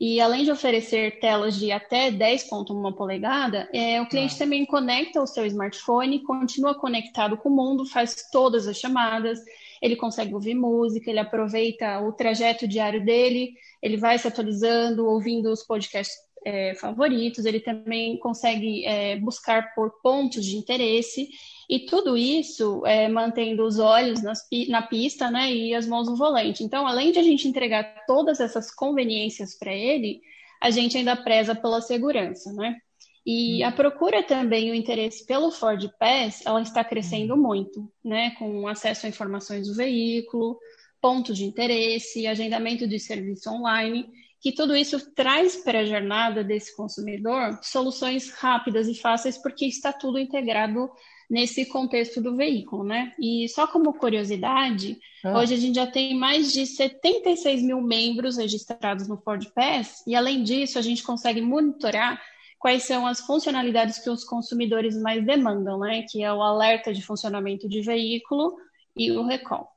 E 0.00 0.20
além 0.20 0.44
de 0.44 0.50
oferecer 0.50 1.18
telas 1.20 1.58
de 1.58 1.72
até 1.72 2.10
10,1 2.10 2.94
polegada, 2.94 3.68
é, 3.72 4.00
o 4.00 4.08
cliente 4.08 4.34
ah. 4.36 4.38
também 4.38 4.64
conecta 4.64 5.20
o 5.20 5.26
seu 5.26 5.44
smartphone, 5.46 6.22
continua 6.22 6.74
conectado 6.74 7.36
com 7.36 7.48
o 7.48 7.54
mundo, 7.54 7.84
faz 7.84 8.28
todas 8.30 8.66
as 8.66 8.78
chamadas, 8.78 9.40
ele 9.82 9.96
consegue 9.96 10.32
ouvir 10.32 10.54
música, 10.54 11.10
ele 11.10 11.18
aproveita 11.18 12.00
o 12.00 12.12
trajeto 12.12 12.68
diário 12.68 13.04
dele, 13.04 13.54
ele 13.82 13.96
vai 13.96 14.18
se 14.18 14.28
atualizando, 14.28 15.06
ouvindo 15.06 15.50
os 15.50 15.62
podcasts 15.62 16.16
é, 16.44 16.74
favoritos, 16.74 17.44
ele 17.44 17.60
também 17.60 18.18
consegue 18.18 18.84
é, 18.86 19.16
buscar 19.18 19.74
por 19.74 20.00
pontos 20.02 20.44
de 20.44 20.56
interesse 20.56 21.28
e 21.70 21.78
tudo 21.78 22.16
isso 22.16 22.84
é, 22.84 23.06
mantendo 23.08 23.64
os 23.64 23.78
olhos 23.78 24.20
nas, 24.20 24.44
na 24.68 24.82
pista 24.82 25.30
né, 25.30 25.54
e 25.54 25.72
as 25.72 25.86
mãos 25.86 26.08
no 26.08 26.16
volante. 26.16 26.64
Então, 26.64 26.84
além 26.84 27.12
de 27.12 27.20
a 27.20 27.22
gente 27.22 27.46
entregar 27.46 28.04
todas 28.08 28.40
essas 28.40 28.74
conveniências 28.74 29.56
para 29.56 29.72
ele, 29.72 30.20
a 30.60 30.68
gente 30.70 30.98
ainda 30.98 31.14
preza 31.14 31.54
pela 31.54 31.80
segurança, 31.80 32.52
né? 32.52 32.76
E 33.24 33.62
a 33.62 33.70
procura 33.70 34.20
também, 34.20 34.72
o 34.72 34.74
interesse 34.74 35.24
pelo 35.24 35.52
Ford 35.52 35.88
Pass, 35.96 36.44
ela 36.44 36.60
está 36.60 36.82
crescendo 36.82 37.36
muito, 37.36 37.88
né? 38.04 38.32
Com 38.32 38.66
acesso 38.66 39.06
a 39.06 39.08
informações 39.08 39.68
do 39.68 39.74
veículo, 39.76 40.58
pontos 41.00 41.38
de 41.38 41.44
interesse, 41.44 42.26
agendamento 42.26 42.88
de 42.88 42.98
serviço 42.98 43.48
online, 43.48 44.08
que 44.40 44.50
tudo 44.50 44.74
isso 44.74 45.14
traz 45.14 45.54
para 45.56 45.80
a 45.80 45.84
jornada 45.84 46.42
desse 46.42 46.74
consumidor 46.74 47.60
soluções 47.62 48.32
rápidas 48.32 48.88
e 48.88 48.94
fáceis, 48.96 49.38
porque 49.38 49.66
está 49.66 49.92
tudo 49.92 50.18
integrado 50.18 50.90
nesse 51.30 51.64
contexto 51.64 52.20
do 52.20 52.36
veículo, 52.36 52.82
né? 52.82 53.14
E 53.16 53.48
só 53.48 53.66
como 53.68 53.94
curiosidade, 53.94 54.98
ah. 55.24 55.38
hoje 55.38 55.54
a 55.54 55.56
gente 55.56 55.76
já 55.76 55.86
tem 55.86 56.16
mais 56.16 56.52
de 56.52 56.66
76 56.66 57.62
mil 57.62 57.80
membros 57.80 58.36
registrados 58.36 59.06
no 59.06 59.16
Ford 59.16 59.46
Pass, 59.54 60.02
e 60.06 60.16
além 60.16 60.42
disso, 60.42 60.76
a 60.76 60.82
gente 60.82 61.04
consegue 61.04 61.40
monitorar 61.40 62.20
quais 62.58 62.82
são 62.82 63.06
as 63.06 63.20
funcionalidades 63.20 63.98
que 63.98 64.10
os 64.10 64.24
consumidores 64.24 65.00
mais 65.00 65.24
demandam, 65.24 65.78
né? 65.78 66.04
Que 66.10 66.24
é 66.24 66.32
o 66.32 66.42
alerta 66.42 66.92
de 66.92 67.00
funcionamento 67.00 67.68
de 67.68 67.80
veículo 67.80 68.56
e 68.96 69.12
o 69.12 69.24
recall. 69.24 69.70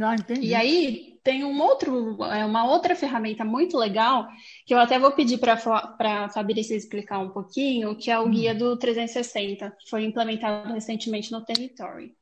Ah, 0.00 0.14
entendi. 0.14 0.48
E 0.48 0.54
aí 0.54 1.18
tem 1.22 1.44
um 1.44 1.60
outro, 1.60 2.22
é, 2.24 2.44
uma 2.44 2.64
outra 2.64 2.96
ferramenta 2.96 3.44
muito 3.44 3.76
legal 3.76 4.26
que 4.66 4.74
eu 4.74 4.78
até 4.78 4.98
vou 4.98 5.12
pedir 5.12 5.38
para 5.38 5.54
a 5.54 6.28
Fabrícia 6.28 6.74
explicar 6.74 7.18
um 7.18 7.30
pouquinho, 7.30 7.96
que 7.96 8.10
é 8.10 8.18
o 8.18 8.24
hum. 8.24 8.30
guia 8.30 8.54
do 8.54 8.76
360, 8.76 9.70
que 9.78 9.88
foi 9.88 10.04
implementado 10.04 10.72
recentemente 10.72 11.30
no 11.30 11.44
Territory. 11.44 12.14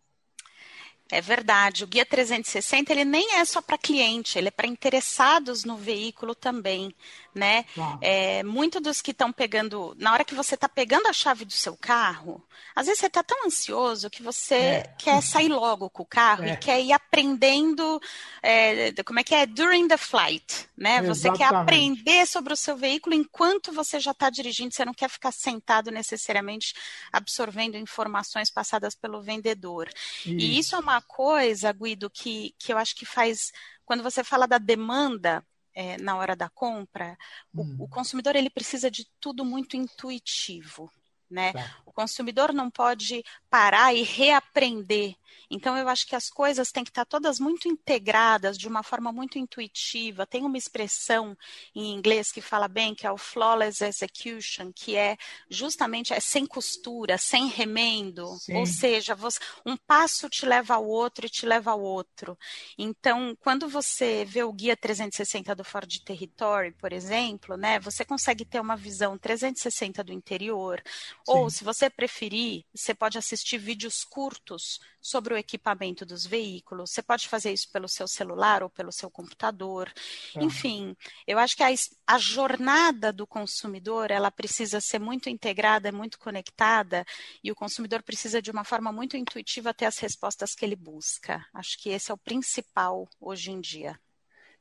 É 1.12 1.20
verdade. 1.20 1.82
O 1.82 1.88
Guia 1.88 2.06
360 2.06 2.92
ele 2.92 3.04
nem 3.04 3.34
é 3.34 3.44
só 3.44 3.60
para 3.60 3.76
cliente, 3.76 4.38
ele 4.38 4.48
é 4.48 4.50
para 4.50 4.68
interessados 4.68 5.64
no 5.64 5.76
veículo 5.76 6.36
também, 6.36 6.94
né? 7.34 7.64
É, 8.00 8.42
muito 8.42 8.80
dos 8.80 9.00
que 9.00 9.10
estão 9.12 9.32
pegando, 9.32 9.94
na 9.98 10.12
hora 10.12 10.24
que 10.24 10.34
você 10.34 10.54
está 10.54 10.68
pegando 10.68 11.06
a 11.06 11.12
chave 11.12 11.44
do 11.44 11.52
seu 11.52 11.76
carro, 11.76 12.44
às 12.74 12.86
vezes 12.86 13.00
você 13.00 13.06
está 13.06 13.22
tão 13.22 13.46
ansioso 13.46 14.10
que 14.10 14.22
você 14.22 14.54
é. 14.54 14.94
quer 14.98 15.22
sair 15.22 15.48
logo 15.48 15.88
com 15.90 16.02
o 16.02 16.06
carro 16.06 16.44
é. 16.44 16.52
e 16.52 16.56
quer 16.56 16.80
ir 16.80 16.92
aprendendo, 16.92 18.00
é, 18.42 18.92
como 19.04 19.20
é 19.20 19.24
que 19.24 19.34
é? 19.34 19.46
During 19.46 19.88
the 19.88 19.96
flight, 19.96 20.68
né? 20.76 20.98
Exatamente. 20.98 21.18
Você 21.18 21.32
quer 21.32 21.54
aprender 21.54 22.26
sobre 22.26 22.52
o 22.52 22.56
seu 22.56 22.76
veículo 22.76 23.14
enquanto 23.14 23.72
você 23.72 24.00
já 24.00 24.10
está 24.12 24.30
dirigindo, 24.30 24.74
você 24.74 24.84
não 24.84 24.94
quer 24.94 25.08
ficar 25.08 25.32
sentado 25.32 25.90
necessariamente 25.90 26.74
absorvendo 27.12 27.76
informações 27.76 28.50
passadas 28.50 28.94
pelo 28.94 29.22
vendedor. 29.22 29.88
Isso. 30.20 30.28
E 30.28 30.58
isso 30.58 30.76
é 30.76 30.78
uma 30.78 31.00
coisa, 31.00 31.72
Guido, 31.72 32.10
que, 32.10 32.54
que 32.58 32.72
eu 32.72 32.78
acho 32.78 32.94
que 32.94 33.06
faz. 33.06 33.52
Quando 33.84 34.02
você 34.02 34.22
fala 34.22 34.46
da 34.46 34.58
demanda, 34.58 35.44
é, 35.74 35.96
na 35.98 36.16
hora 36.16 36.34
da 36.34 36.48
compra, 36.48 37.16
hum. 37.54 37.76
o, 37.78 37.84
o, 37.84 37.88
consumidor 37.88 38.36
ele 38.36 38.50
precisa 38.50 38.90
de 38.90 39.06
tudo 39.20 39.44
muito 39.44 39.76
intuitivo. 39.76 40.90
Né? 41.30 41.52
Tá. 41.52 41.76
O 41.86 41.92
consumidor 41.92 42.52
não 42.52 42.70
pode 42.70 43.22
parar 43.48 43.94
e 43.94 44.02
reaprender. 44.02 45.14
Então, 45.50 45.76
eu 45.76 45.88
acho 45.88 46.06
que 46.06 46.14
as 46.14 46.30
coisas 46.30 46.70
têm 46.70 46.84
que 46.84 46.90
estar 46.90 47.04
todas 47.04 47.40
muito 47.40 47.68
integradas, 47.68 48.56
de 48.56 48.68
uma 48.68 48.82
forma 48.82 49.12
muito 49.12 49.38
intuitiva. 49.38 50.26
Tem 50.26 50.44
uma 50.44 50.58
expressão 50.58 51.36
em 51.74 51.92
inglês 51.92 52.30
que 52.30 52.40
fala 52.40 52.68
bem, 52.68 52.94
que 52.94 53.06
é 53.06 53.10
o 53.10 53.18
flawless 53.18 53.82
execution, 53.84 54.72
que 54.72 54.96
é 54.96 55.16
justamente 55.48 56.12
é 56.12 56.20
sem 56.20 56.46
costura, 56.46 57.18
sem 57.18 57.48
remendo. 57.48 58.26
Sim. 58.38 58.56
Ou 58.56 58.66
seja, 58.66 59.14
você, 59.14 59.38
um 59.66 59.76
passo 59.76 60.28
te 60.28 60.46
leva 60.46 60.74
ao 60.74 60.86
outro 60.86 61.26
e 61.26 61.30
te 61.30 61.46
leva 61.46 61.70
ao 61.72 61.80
outro. 61.80 62.38
Então, 62.78 63.36
quando 63.40 63.68
você 63.68 64.24
vê 64.24 64.42
o 64.42 64.52
guia 64.52 64.76
360 64.76 65.54
do 65.54 65.64
Ford 65.64 65.90
Territory, 66.04 66.72
por 66.72 66.92
exemplo, 66.92 67.56
né, 67.56 67.78
você 67.80 68.04
consegue 68.04 68.44
ter 68.44 68.60
uma 68.60 68.76
visão 68.76 69.18
360 69.18 70.02
do 70.04 70.12
interior. 70.12 70.82
Sim. 70.86 71.12
Ou, 71.26 71.50
se 71.50 71.64
você 71.64 71.90
preferir, 71.90 72.64
você 72.74 72.94
pode 72.94 73.18
assistir 73.18 73.58
vídeos 73.58 74.04
curtos 74.04 74.80
sobre 75.00 75.19
o 75.34 75.36
equipamento 75.36 76.06
dos 76.06 76.24
veículos. 76.26 76.90
Você 76.90 77.02
pode 77.02 77.28
fazer 77.28 77.52
isso 77.52 77.70
pelo 77.70 77.88
seu 77.88 78.08
celular 78.08 78.62
ou 78.62 78.70
pelo 78.70 78.92
seu 78.92 79.10
computador. 79.10 79.92
Tá. 80.32 80.42
Enfim, 80.42 80.96
eu 81.26 81.38
acho 81.38 81.56
que 81.56 81.62
a, 81.62 81.68
a, 82.06 82.18
jornada 82.18 83.12
do 83.12 83.26
consumidor 83.26 84.10
ela 84.10 84.30
precisa 84.30 84.80
ser 84.80 84.98
muito 84.98 85.28
integrada, 85.28 85.92
muito 85.92 86.18
conectada, 86.18 87.04
e 87.42 87.50
o 87.50 87.54
consumidor 87.54 88.02
precisa 88.02 88.40
de 88.40 88.50
uma 88.50 88.64
forma 88.64 88.92
muito 88.92 89.16
intuitiva 89.16 89.74
ter 89.74 89.86
as 89.86 89.98
respostas 89.98 90.54
que 90.54 90.64
ele 90.64 90.76
busca. 90.76 91.44
Acho 91.52 91.78
que 91.78 91.90
esse 91.90 92.10
é 92.10 92.14
o 92.14 92.18
principal 92.18 93.08
hoje 93.20 93.50
em 93.50 93.60
dia. 93.60 93.98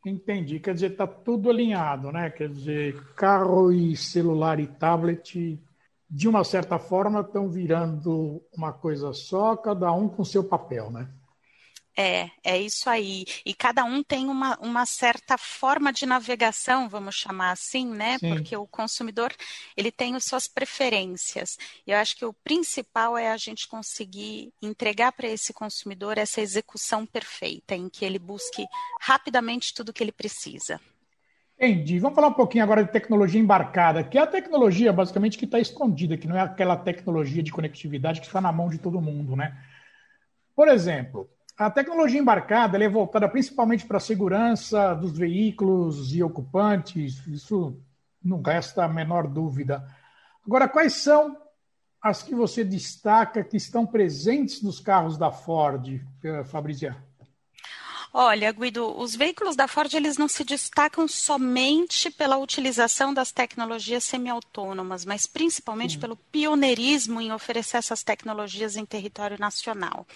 Entendi. 0.06 0.60
Quer 0.60 0.74
dizer, 0.74 0.92
está 0.92 1.06
tudo 1.06 1.50
alinhado, 1.50 2.12
né? 2.12 2.30
Quer 2.30 2.50
dizer, 2.50 3.04
carro 3.16 3.72
e 3.72 3.98
celular 3.98 4.60
e 4.60 4.68
tablet 4.68 5.60
de 6.10 6.28
uma 6.28 6.44
certa 6.44 6.80
forma, 6.80 7.22
estão 7.22 7.48
virando 7.50 8.42
uma 8.52 8.74
coisa 8.74 9.14
só, 9.14 9.56
cada 9.56 9.92
um 9.92 10.10
com 10.10 10.24
seu 10.24 10.44
papel, 10.44 10.90
né? 10.90 11.10
É, 12.02 12.32
é 12.46 12.58
isso 12.58 12.90
aí. 12.90 13.26
E 13.46 13.54
cada 13.54 13.84
um 13.84 14.02
tem 14.02 14.30
uma, 14.30 14.58
uma 14.60 14.86
certa 14.86 15.38
forma 15.38 15.92
de 15.92 16.06
navegação, 16.06 16.88
vamos 16.88 17.16
chamar 17.16 17.52
assim, 17.52 17.86
né? 17.86 18.18
Sim. 18.20 18.30
Porque 18.30 18.56
o 18.56 18.66
consumidor 18.66 19.36
ele 19.76 19.92
tem 19.92 20.16
as 20.16 20.24
suas 20.24 20.48
preferências. 20.48 21.58
E 21.86 21.92
eu 21.92 21.98
acho 21.98 22.16
que 22.16 22.24
o 22.24 22.34
principal 22.34 23.18
é 23.18 23.30
a 23.30 23.36
gente 23.36 23.68
conseguir 23.68 24.50
entregar 24.62 25.12
para 25.12 25.28
esse 25.28 25.52
consumidor 25.52 26.18
essa 26.18 26.40
execução 26.40 27.06
perfeita, 27.06 27.76
em 27.76 27.90
que 27.90 28.06
ele 28.06 28.18
busque 28.18 28.66
rapidamente 29.02 29.74
tudo 29.74 29.90
o 29.90 29.94
que 29.94 30.02
ele 30.02 30.14
precisa. 30.14 30.80
Entendi. 31.62 32.00
Vamos 32.00 32.16
falar 32.16 32.30
um 32.30 32.34
pouquinho 32.34 32.64
agora 32.64 32.86
de 32.86 32.92
tecnologia 32.92 33.40
embarcada, 33.40 34.02
que 34.02 34.18
é 34.18 34.22
a 34.22 34.28
tecnologia 34.28 34.94
basicamente 34.94 35.38
que 35.38 35.44
está 35.44 35.60
escondida, 35.60 36.16
que 36.16 36.26
não 36.26 36.38
é 36.38 36.40
aquela 36.40 36.78
tecnologia 36.78 37.44
de 37.44 37.52
conectividade 37.52 38.22
que 38.22 38.28
está 38.28 38.40
na 38.40 38.50
mão 38.50 38.70
de 38.70 38.78
todo 38.78 39.02
mundo, 39.02 39.36
né? 39.36 39.58
Por 40.56 40.70
exemplo, 40.70 41.30
a 41.58 41.70
tecnologia 41.70 42.18
embarcada 42.20 42.82
é 42.82 42.88
voltada 42.88 43.28
principalmente 43.28 43.86
para 43.86 43.98
a 43.98 44.00
segurança 44.00 44.94
dos 44.94 45.18
veículos 45.18 46.16
e 46.16 46.24
ocupantes, 46.24 47.28
isso 47.28 47.78
não 48.24 48.42
resta 48.42 48.86
a 48.86 48.88
menor 48.88 49.28
dúvida. 49.28 49.86
Agora, 50.46 50.70
quais 50.70 50.94
são 50.94 51.38
as 52.02 52.24
que 52.24 52.34
você 52.34 52.64
destaca 52.64 53.44
que 53.44 53.58
estão 53.58 53.86
presentes 53.86 54.62
nos 54.62 54.80
carros 54.80 55.18
da 55.18 55.30
Ford, 55.30 56.00
eh, 56.24 56.44
Fabrícia? 56.46 57.09
Olha, 58.12 58.52
Guido, 58.52 59.00
os 59.00 59.16
veículos 59.16 59.56
da 59.56 59.68
Ford 59.68 59.94
eles 59.94 60.18
não 60.18 60.28
se 60.28 60.44
destacam 60.44 61.08
somente 61.08 62.10
pela 62.10 62.38
utilização 62.38 63.14
das 63.14 63.32
tecnologias 63.32 64.04
semiautônomas, 64.04 65.06
mas 65.06 65.28
principalmente 65.28 66.00
pelo 66.00 66.16
pioneirismo 66.16 67.22
em 67.22 67.32
oferecer 67.32 67.78
essas 67.78 68.02
tecnologias 68.02 68.76
em 68.76 68.86
território 68.86 69.38
nacional. 69.40 70.08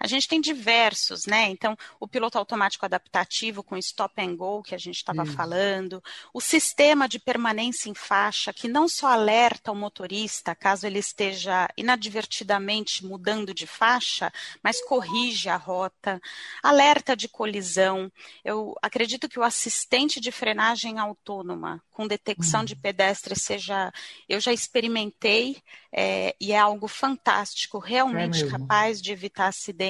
A 0.00 0.06
gente 0.06 0.28
tem 0.28 0.40
diversos, 0.40 1.26
né? 1.26 1.48
Então, 1.48 1.76
o 1.98 2.06
piloto 2.06 2.38
automático 2.38 2.84
adaptativo 2.84 3.62
com 3.62 3.76
stop 3.76 4.20
and 4.20 4.36
go, 4.36 4.62
que 4.62 4.74
a 4.74 4.78
gente 4.78 4.96
estava 4.96 5.24
falando, 5.26 6.02
o 6.32 6.40
sistema 6.40 7.08
de 7.08 7.18
permanência 7.18 7.88
em 7.88 7.94
faixa, 7.94 8.52
que 8.52 8.68
não 8.68 8.88
só 8.88 9.08
alerta 9.08 9.72
o 9.72 9.76
motorista 9.76 10.54
caso 10.54 10.86
ele 10.86 10.98
esteja 10.98 11.68
inadvertidamente 11.76 13.04
mudando 13.04 13.52
de 13.52 13.66
faixa, 13.66 14.32
mas 14.62 14.82
corrige 14.84 15.48
a 15.48 15.56
rota, 15.56 16.20
alerta 16.62 17.16
de 17.16 17.28
colisão. 17.28 18.10
Eu 18.44 18.74
acredito 18.82 19.28
que 19.28 19.38
o 19.38 19.42
assistente 19.42 20.20
de 20.20 20.30
frenagem 20.30 20.98
autônoma 20.98 21.82
com 21.90 22.06
detecção 22.06 22.64
de 22.64 22.74
uhum. 22.74 22.80
pedestres 22.80 23.42
seja. 23.42 23.92
Eu 24.28 24.40
já 24.40 24.52
experimentei 24.52 25.60
é, 25.92 26.36
e 26.40 26.52
é 26.52 26.58
algo 26.58 26.86
fantástico, 26.86 27.78
realmente 27.78 28.44
é 28.44 28.48
capaz 28.48 29.02
de 29.02 29.10
evitar 29.10 29.48
acidentes. 29.48 29.87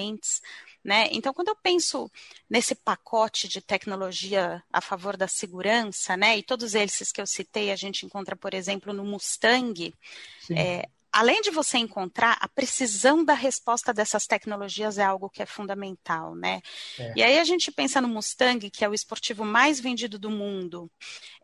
Né? 0.84 1.08
Então, 1.12 1.34
quando 1.34 1.48
eu 1.48 1.56
penso 1.56 2.10
nesse 2.48 2.74
pacote 2.74 3.48
de 3.48 3.60
tecnologia 3.60 4.62
a 4.72 4.80
favor 4.80 5.16
da 5.16 5.28
segurança, 5.28 6.16
né, 6.16 6.38
e 6.38 6.42
todos 6.42 6.74
esses 6.74 7.12
que 7.12 7.20
eu 7.20 7.26
citei, 7.26 7.70
a 7.70 7.76
gente 7.76 8.06
encontra, 8.06 8.36
por 8.36 8.54
exemplo, 8.54 8.92
no 8.92 9.04
Mustang, 9.04 9.92
é, 10.50 10.88
além 11.12 11.40
de 11.40 11.50
você 11.50 11.78
encontrar, 11.78 12.38
a 12.40 12.48
precisão 12.48 13.24
da 13.24 13.34
resposta 13.34 13.92
dessas 13.92 14.26
tecnologias 14.26 14.98
é 14.98 15.02
algo 15.02 15.28
que 15.28 15.42
é 15.42 15.46
fundamental, 15.46 16.34
né? 16.34 16.60
É. 16.98 17.12
E 17.16 17.22
aí 17.22 17.38
a 17.38 17.44
gente 17.44 17.72
pensa 17.72 18.00
no 18.00 18.08
Mustang, 18.08 18.70
que 18.70 18.84
é 18.84 18.88
o 18.88 18.94
esportivo 18.94 19.44
mais 19.44 19.80
vendido 19.80 20.18
do 20.18 20.30
mundo, 20.30 20.90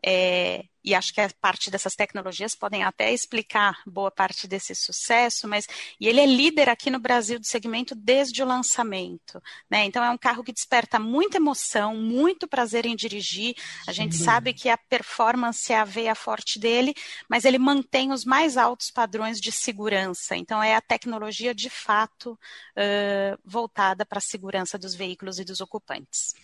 é, 0.03 0.63
e 0.85 0.93
acho 0.93 1.11
que 1.11 1.19
a 1.19 1.29
parte 1.41 1.71
dessas 1.71 1.95
tecnologias 1.95 2.53
podem 2.53 2.83
até 2.83 3.11
explicar 3.11 3.81
boa 3.87 4.11
parte 4.11 4.47
desse 4.47 4.75
sucesso, 4.75 5.47
mas 5.47 5.65
e 5.99 6.07
ele 6.07 6.21
é 6.21 6.25
líder 6.27 6.69
aqui 6.69 6.91
no 6.91 6.99
Brasil 6.99 7.39
do 7.39 7.45
segmento 7.45 7.95
desde 7.95 8.43
o 8.43 8.45
lançamento, 8.45 9.41
né? 9.67 9.83
Então 9.85 10.03
é 10.03 10.11
um 10.11 10.17
carro 10.17 10.43
que 10.43 10.53
desperta 10.53 10.99
muita 10.99 11.37
emoção, 11.37 11.95
muito 11.95 12.47
prazer 12.47 12.85
em 12.85 12.95
dirigir. 12.95 13.55
A 13.87 13.91
gente 13.91 14.15
sabe 14.15 14.53
que 14.53 14.69
a 14.69 14.77
performance 14.77 15.73
é 15.73 15.79
a 15.79 15.83
veia 15.83 16.13
forte 16.13 16.59
dele, 16.59 16.93
mas 17.27 17.45
ele 17.45 17.57
mantém 17.57 18.11
os 18.11 18.23
mais 18.23 18.55
altos 18.55 18.91
padrões 18.91 19.41
de 19.41 19.51
segurança. 19.51 20.35
Então 20.35 20.61
é 20.61 20.75
a 20.75 20.81
tecnologia 20.81 21.55
de 21.55 21.69
fato 21.69 22.33
uh, 22.33 23.39
voltada 23.43 24.05
para 24.05 24.19
a 24.19 24.21
segurança 24.21 24.77
dos 24.77 24.93
veículos 24.93 25.39
e 25.39 25.43
dos 25.43 25.61
ocupantes. 25.61 26.35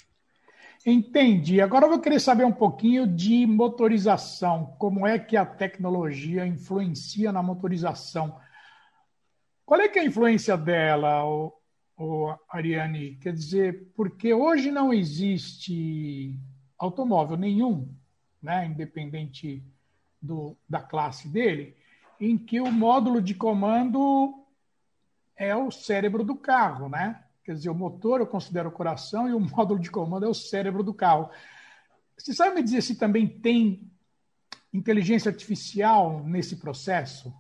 Entendi. 0.85 1.61
Agora 1.61 1.85
eu 1.85 1.89
vou 1.89 1.99
querer 1.99 2.19
saber 2.19 2.43
um 2.43 2.51
pouquinho 2.51 3.05
de 3.05 3.45
motorização. 3.45 4.75
Como 4.79 5.05
é 5.05 5.19
que 5.19 5.37
a 5.37 5.45
tecnologia 5.45 6.45
influencia 6.45 7.31
na 7.31 7.43
motorização? 7.43 8.39
Qual 9.63 9.79
é 9.79 9.85
é 9.85 9.99
a 9.99 10.05
influência 10.05 10.57
dela, 10.57 11.23
o, 11.23 11.53
o 11.97 12.35
Ariane? 12.49 13.15
Quer 13.21 13.33
dizer, 13.33 13.91
porque 13.95 14.33
hoje 14.33 14.71
não 14.71 14.91
existe 14.91 16.35
automóvel 16.79 17.37
nenhum, 17.37 17.87
né, 18.41 18.65
independente 18.65 19.63
do, 20.19 20.57
da 20.67 20.81
classe 20.81 21.27
dele, 21.27 21.77
em 22.19 22.37
que 22.37 22.59
o 22.59 22.71
módulo 22.71 23.21
de 23.21 23.35
comando 23.35 24.33
é 25.35 25.55
o 25.55 25.69
cérebro 25.69 26.23
do 26.23 26.35
carro, 26.35 26.89
né? 26.89 27.23
Quer 27.43 27.55
dizer, 27.55 27.69
o 27.69 27.75
motor 27.75 28.19
eu 28.19 28.27
considero 28.27 28.69
o 28.69 28.71
coração 28.71 29.27
e 29.27 29.33
o 29.33 29.39
módulo 29.41 29.79
de 29.79 29.89
comando 29.89 30.25
é 30.25 30.29
o 30.29 30.33
cérebro 30.33 30.83
do 30.83 30.93
carro. 30.93 31.29
Você 32.17 32.33
sabe 32.33 32.55
me 32.55 32.63
dizer 32.63 32.81
se 32.81 32.95
também 32.95 33.27
tem 33.27 33.91
inteligência 34.73 35.29
artificial 35.29 36.23
nesse 36.23 36.57
processo? 36.57 37.33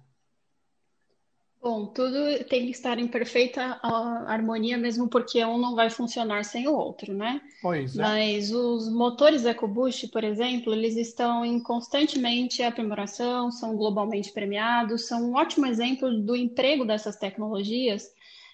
Bom, 1.61 1.85
tudo 1.85 2.43
tem 2.45 2.65
que 2.65 2.71
estar 2.71 2.97
em 2.97 3.07
perfeita 3.07 3.79
harmonia, 4.25 4.79
mesmo 4.79 5.07
porque 5.07 5.45
um 5.45 5.59
não 5.59 5.75
vai 5.75 5.91
funcionar 5.91 6.43
sem 6.43 6.67
o 6.67 6.73
outro, 6.73 7.13
né? 7.13 7.39
Pois 7.61 7.95
é. 7.95 8.01
Mas 8.01 8.51
os 8.51 8.91
motores 8.91 9.45
EcoBoost, 9.45 10.07
por 10.07 10.23
exemplo, 10.23 10.73
eles 10.73 10.97
estão 10.97 11.45
em 11.45 11.59
constantemente 11.61 12.63
aprimoração, 12.63 13.51
são 13.51 13.75
globalmente 13.75 14.31
premiados, 14.31 15.05
são 15.05 15.29
um 15.29 15.35
ótimo 15.35 15.67
exemplo 15.67 16.19
do 16.19 16.35
emprego 16.35 16.83
dessas 16.83 17.15
tecnologias 17.15 18.11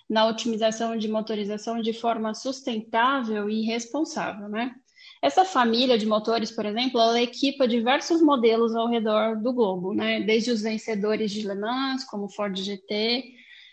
na 0.09 0.27
otimização 0.27 0.97
de 0.97 1.07
motorização 1.07 1.81
de 1.81 1.93
forma 1.93 2.33
sustentável 2.33 3.49
e 3.49 3.61
responsável, 3.63 4.47
né? 4.47 4.73
Essa 5.21 5.43
família 5.43 5.97
de 5.97 6.05
motores, 6.05 6.51
por 6.51 6.65
exemplo, 6.65 6.99
ela 6.99 7.21
equipa 7.21 7.67
diversos 7.67 8.21
modelos 8.21 8.75
ao 8.75 8.87
redor 8.87 9.35
do 9.41 9.51
globo, 9.51 9.93
né? 9.93 10.21
Desde 10.21 10.51
os 10.51 10.61
vencedores 10.61 11.31
de 11.31 11.47
Le 11.47 11.55
Mans, 11.55 12.03
como 12.03 12.29
Ford 12.29 12.55
GT, 12.55 13.23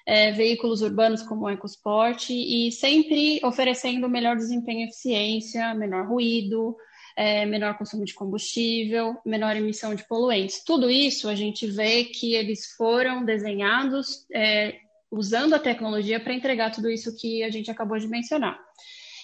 é, 0.06 0.32
veículos 0.32 0.82
urbanos 0.82 1.22
como 1.22 1.46
o 1.46 1.50
EcoSport, 1.50 2.30
e 2.30 2.70
sempre 2.72 3.40
oferecendo 3.44 4.08
melhor 4.08 4.36
desempenho 4.36 4.80
e 4.80 4.84
eficiência, 4.84 5.74
menor 5.74 6.06
ruído, 6.06 6.76
é, 7.16 7.46
menor 7.46 7.78
consumo 7.78 8.04
de 8.04 8.14
combustível, 8.14 9.16
menor 9.24 9.56
emissão 9.56 9.94
de 9.94 10.06
poluentes. 10.06 10.64
Tudo 10.64 10.90
isso 10.90 11.28
a 11.28 11.34
gente 11.34 11.66
vê 11.66 12.04
que 12.04 12.34
eles 12.34 12.74
foram 12.76 13.24
desenhados 13.24 14.26
é, 14.32 14.78
usando 15.14 15.54
a 15.54 15.58
tecnologia 15.58 16.20
para 16.20 16.34
entregar 16.34 16.70
tudo 16.70 16.90
isso 16.90 17.16
que 17.16 17.42
a 17.42 17.50
gente 17.50 17.70
acabou 17.70 17.98
de 17.98 18.08
mencionar. 18.08 18.58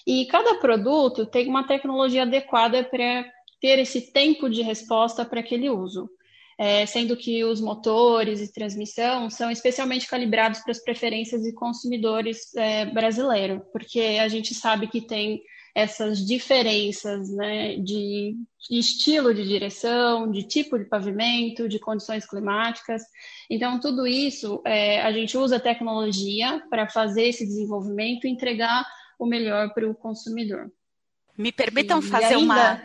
E 0.07 0.27
cada 0.27 0.55
produto 0.57 1.27
tem 1.27 1.49
uma 1.49 1.67
tecnologia 1.67 2.23
adequada 2.23 2.83
para 2.85 3.25
ter 3.61 3.79
esse 3.79 4.13
tempo 4.13 4.49
de 4.49 4.63
resposta 4.63 5.25
para 5.25 5.41
aquele 5.41 5.69
uso. 5.69 6.09
É, 6.59 6.85
sendo 6.85 7.17
que 7.17 7.43
os 7.43 7.59
motores 7.59 8.39
e 8.43 8.53
transmissão 8.53 9.31
são 9.31 9.51
especialmente 9.51 10.07
calibrados 10.07 10.61
para 10.61 10.73
as 10.73 10.83
preferências 10.83 11.43
de 11.43 11.55
consumidores 11.55 12.55
é, 12.55 12.85
brasileiros, 12.85 13.63
porque 13.73 14.19
a 14.21 14.29
gente 14.29 14.53
sabe 14.55 14.87
que 14.87 15.01
tem 15.01 15.43
essas 15.75 16.25
diferenças 16.25 17.31
né, 17.31 17.77
de, 17.77 18.37
de 18.69 18.79
estilo 18.79 19.33
de 19.35 19.47
direção, 19.47 20.31
de 20.31 20.43
tipo 20.43 20.79
de 20.79 20.85
pavimento, 20.85 21.69
de 21.69 21.79
condições 21.79 22.27
climáticas. 22.27 23.03
Então, 23.49 23.79
tudo 23.81 24.07
isso 24.07 24.61
é, 24.65 25.01
a 25.03 25.13
gente 25.13 25.37
usa 25.37 25.57
a 25.57 25.61
tecnologia 25.61 26.63
para 26.69 26.89
fazer 26.89 27.29
esse 27.29 27.47
desenvolvimento 27.47 28.27
e 28.27 28.31
entregar 28.31 28.85
o 29.19 29.27
melhor 29.27 29.73
para 29.75 29.89
o 29.89 29.95
consumidor. 29.95 30.71
Me 31.37 31.53
permitam 31.53 32.01
e, 32.01 32.03
fazer 32.03 32.33
e 32.33 32.37
ainda... 32.37 32.45
uma 32.45 32.83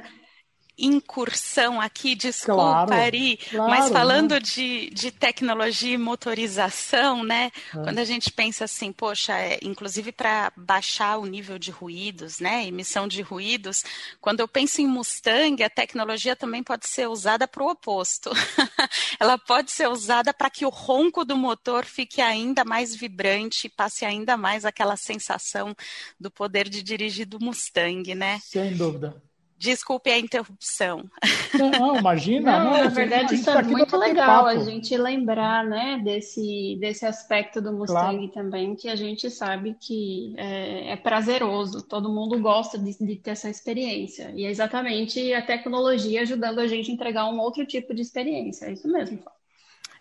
incursão 0.77 1.79
aqui, 1.79 2.15
desculpa, 2.15 2.61
claro, 2.61 2.93
Ari, 2.93 3.37
claro, 3.49 3.69
mas 3.69 3.89
falando 3.89 4.33
né? 4.33 4.39
de, 4.39 4.89
de 4.89 5.11
tecnologia 5.11 5.93
e 5.93 5.97
motorização, 5.97 7.23
né? 7.23 7.51
É. 7.73 7.83
Quando 7.83 7.99
a 7.99 8.05
gente 8.05 8.31
pensa 8.31 8.65
assim, 8.65 8.91
poxa, 8.91 9.37
é, 9.37 9.59
inclusive 9.61 10.11
para 10.11 10.51
baixar 10.55 11.17
o 11.17 11.25
nível 11.25 11.57
de 11.57 11.71
ruídos, 11.71 12.39
né? 12.39 12.65
Emissão 12.65 13.07
de 13.07 13.21
ruídos, 13.21 13.83
quando 14.19 14.41
eu 14.41 14.47
penso 14.47 14.81
em 14.81 14.87
Mustang, 14.87 15.63
a 15.63 15.69
tecnologia 15.69 16.35
também 16.35 16.61
pode 16.61 16.87
ser 16.87 17.07
usada 17.07 17.47
para 17.47 17.63
o 17.63 17.69
oposto. 17.69 18.31
Ela 19.19 19.37
pode 19.37 19.71
ser 19.71 19.87
usada 19.87 20.33
para 20.33 20.49
que 20.49 20.65
o 20.65 20.69
ronco 20.69 21.23
do 21.23 21.37
motor 21.37 21.85
fique 21.85 22.21
ainda 22.21 22.65
mais 22.65 22.95
vibrante 22.95 23.67
e 23.67 23.69
passe 23.69 24.05
ainda 24.05 24.35
mais 24.35 24.65
aquela 24.65 24.97
sensação 24.97 25.75
do 26.19 26.29
poder 26.29 26.67
de 26.67 26.83
dirigir 26.83 27.25
do 27.25 27.39
Mustang, 27.39 28.13
né? 28.13 28.39
Sem 28.43 28.75
dúvida. 28.75 29.21
Desculpe 29.57 30.09
a 30.09 30.19
interrupção. 30.19 31.09
Não, 31.53 31.95
imagina. 31.95 32.59
Não, 32.59 32.71
não 32.71 32.83
na 32.83 32.89
verdade, 32.89 33.35
isso 33.35 33.45
tá 33.45 33.59
é 33.59 33.63
muito 33.63 33.95
legal 33.95 34.45
a 34.45 34.57
gente 34.57 34.95
lembrar 34.97 35.63
né, 35.63 36.01
desse, 36.03 36.77
desse 36.79 37.05
aspecto 37.05 37.61
do 37.61 37.71
Mustang 37.71 38.17
claro. 38.17 38.27
também, 38.29 38.75
que 38.75 38.89
a 38.89 38.95
gente 38.95 39.29
sabe 39.29 39.75
que 39.79 40.33
é, 40.37 40.91
é 40.91 40.95
prazeroso, 40.97 41.81
todo 41.81 42.13
mundo 42.13 42.37
gosta 42.39 42.77
de, 42.77 42.97
de, 42.97 43.15
ter 43.15 43.31
essa 43.31 43.49
experiência. 43.49 44.31
E 44.35 44.45
é 44.45 44.49
exatamente 44.49 45.33
a 45.33 45.41
tecnologia 45.41 46.21
ajudando 46.21 46.59
a 46.59 46.67
gente 46.67 46.91
a 46.91 46.93
entregar 46.93 47.25
um 47.29 47.39
outro 47.39 47.65
tipo 47.65 47.95
de 47.95 48.01
experiência. 48.01 48.65
É 48.65 48.73
isso 48.73 48.87
mesmo, 48.89 49.23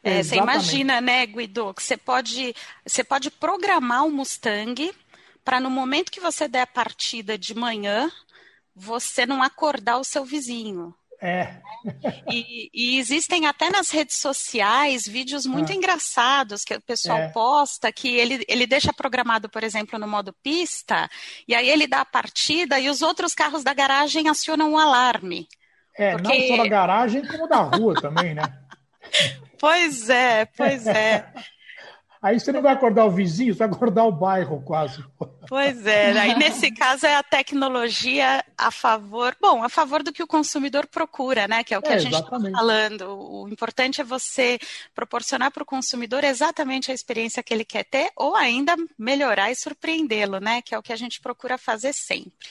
é, 0.04 0.22
você 0.22 0.36
imagina, 0.36 1.00
né, 1.00 1.24
Guido, 1.24 1.72
que 1.72 1.82
você 1.82 1.96
pode, 1.96 2.54
você 2.84 3.02
pode 3.02 3.30
programar 3.30 4.04
o 4.04 4.10
Mustang 4.10 4.92
para 5.42 5.58
no 5.58 5.70
momento 5.70 6.12
que 6.12 6.20
você 6.20 6.46
der 6.46 6.60
a 6.60 6.66
partida 6.66 7.38
de 7.38 7.54
manhã, 7.54 8.12
você 8.74 9.24
não 9.24 9.42
acordar 9.42 9.98
o 9.98 10.04
seu 10.04 10.24
vizinho. 10.24 10.94
É. 11.20 11.56
E, 12.30 12.70
e, 12.74 12.98
existem 12.98 13.46
até 13.46 13.70
nas 13.70 13.90
redes 13.90 14.16
sociais 14.16 15.06
vídeos 15.06 15.46
muito 15.46 15.72
ah. 15.72 15.74
engraçados 15.74 16.64
que 16.64 16.74
o 16.74 16.80
pessoal 16.80 17.18
é. 17.18 17.28
posta, 17.28 17.92
que 17.92 18.14
ele, 18.14 18.44
ele 18.48 18.66
deixa 18.66 18.92
programado, 18.92 19.48
por 19.48 19.62
exemplo, 19.62 19.98
no 19.98 20.06
modo 20.06 20.34
pista, 20.42 21.08
e 21.48 21.54
aí 21.54 21.68
ele 21.68 21.86
dá 21.86 22.00
a 22.00 22.06
partida 22.06 22.78
e 22.78 22.90
os 22.90 23.00
outros 23.00 23.34
carros 23.34 23.64
da 23.64 23.72
garagem 23.72 24.28
acionam 24.28 24.72
o 24.72 24.78
alarme. 24.78 25.48
É, 25.96 26.12
porque... 26.12 26.48
não 26.48 26.56
só 26.56 26.62
da 26.62 26.68
garagem, 26.68 27.26
como 27.26 27.48
da 27.48 27.60
rua 27.62 27.94
também, 27.94 28.34
né? 28.34 28.42
Pois 29.60 30.10
é, 30.10 30.44
pois 30.44 30.86
é. 30.86 31.32
Aí 32.24 32.40
você 32.40 32.50
não 32.50 32.62
vai 32.62 32.72
acordar 32.72 33.04
o 33.04 33.10
vizinho, 33.10 33.52
você 33.52 33.58
vai 33.58 33.68
acordar 33.68 34.04
o 34.04 34.10
bairro 34.10 34.62
quase. 34.62 35.04
Pois 35.46 35.86
é, 35.86 36.18
aí 36.18 36.34
nesse 36.38 36.70
caso 36.72 37.04
é 37.04 37.14
a 37.16 37.22
tecnologia 37.22 38.42
a 38.56 38.70
favor, 38.70 39.36
bom, 39.38 39.62
a 39.62 39.68
favor 39.68 40.02
do 40.02 40.10
que 40.10 40.22
o 40.22 40.26
consumidor 40.26 40.86
procura, 40.86 41.46
né? 41.46 41.62
Que 41.62 41.74
é 41.74 41.78
o 41.78 41.82
que 41.82 41.92
é, 41.92 41.96
a 41.96 41.98
gente 41.98 42.14
está 42.14 42.40
falando. 42.40 43.10
O 43.10 43.46
importante 43.46 44.00
é 44.00 44.04
você 44.04 44.58
proporcionar 44.94 45.50
para 45.50 45.64
o 45.64 45.66
consumidor 45.66 46.24
exatamente 46.24 46.90
a 46.90 46.94
experiência 46.94 47.42
que 47.42 47.52
ele 47.52 47.62
quer 47.62 47.84
ter, 47.84 48.10
ou 48.16 48.34
ainda 48.34 48.74
melhorar 48.98 49.50
e 49.50 49.54
surpreendê-lo, 49.54 50.38
né? 50.38 50.62
Que 50.62 50.74
é 50.74 50.78
o 50.78 50.82
que 50.82 50.94
a 50.94 50.96
gente 50.96 51.20
procura 51.20 51.58
fazer 51.58 51.92
sempre. 51.92 52.48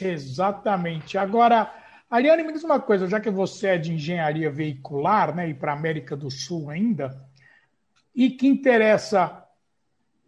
Exatamente. 0.00 1.18
Agora, 1.18 1.70
Ariane, 2.10 2.44
me 2.44 2.54
diz 2.54 2.64
uma 2.64 2.80
coisa, 2.80 3.06
já 3.06 3.20
que 3.20 3.30
você 3.30 3.66
é 3.66 3.78
de 3.78 3.92
engenharia 3.92 4.50
veicular, 4.50 5.34
né, 5.34 5.50
e 5.50 5.54
para 5.54 5.72
a 5.72 5.76
América 5.76 6.16
do 6.16 6.30
Sul 6.30 6.70
ainda, 6.70 7.30
e 8.14 8.30
que 8.30 8.46
interessa 8.46 9.46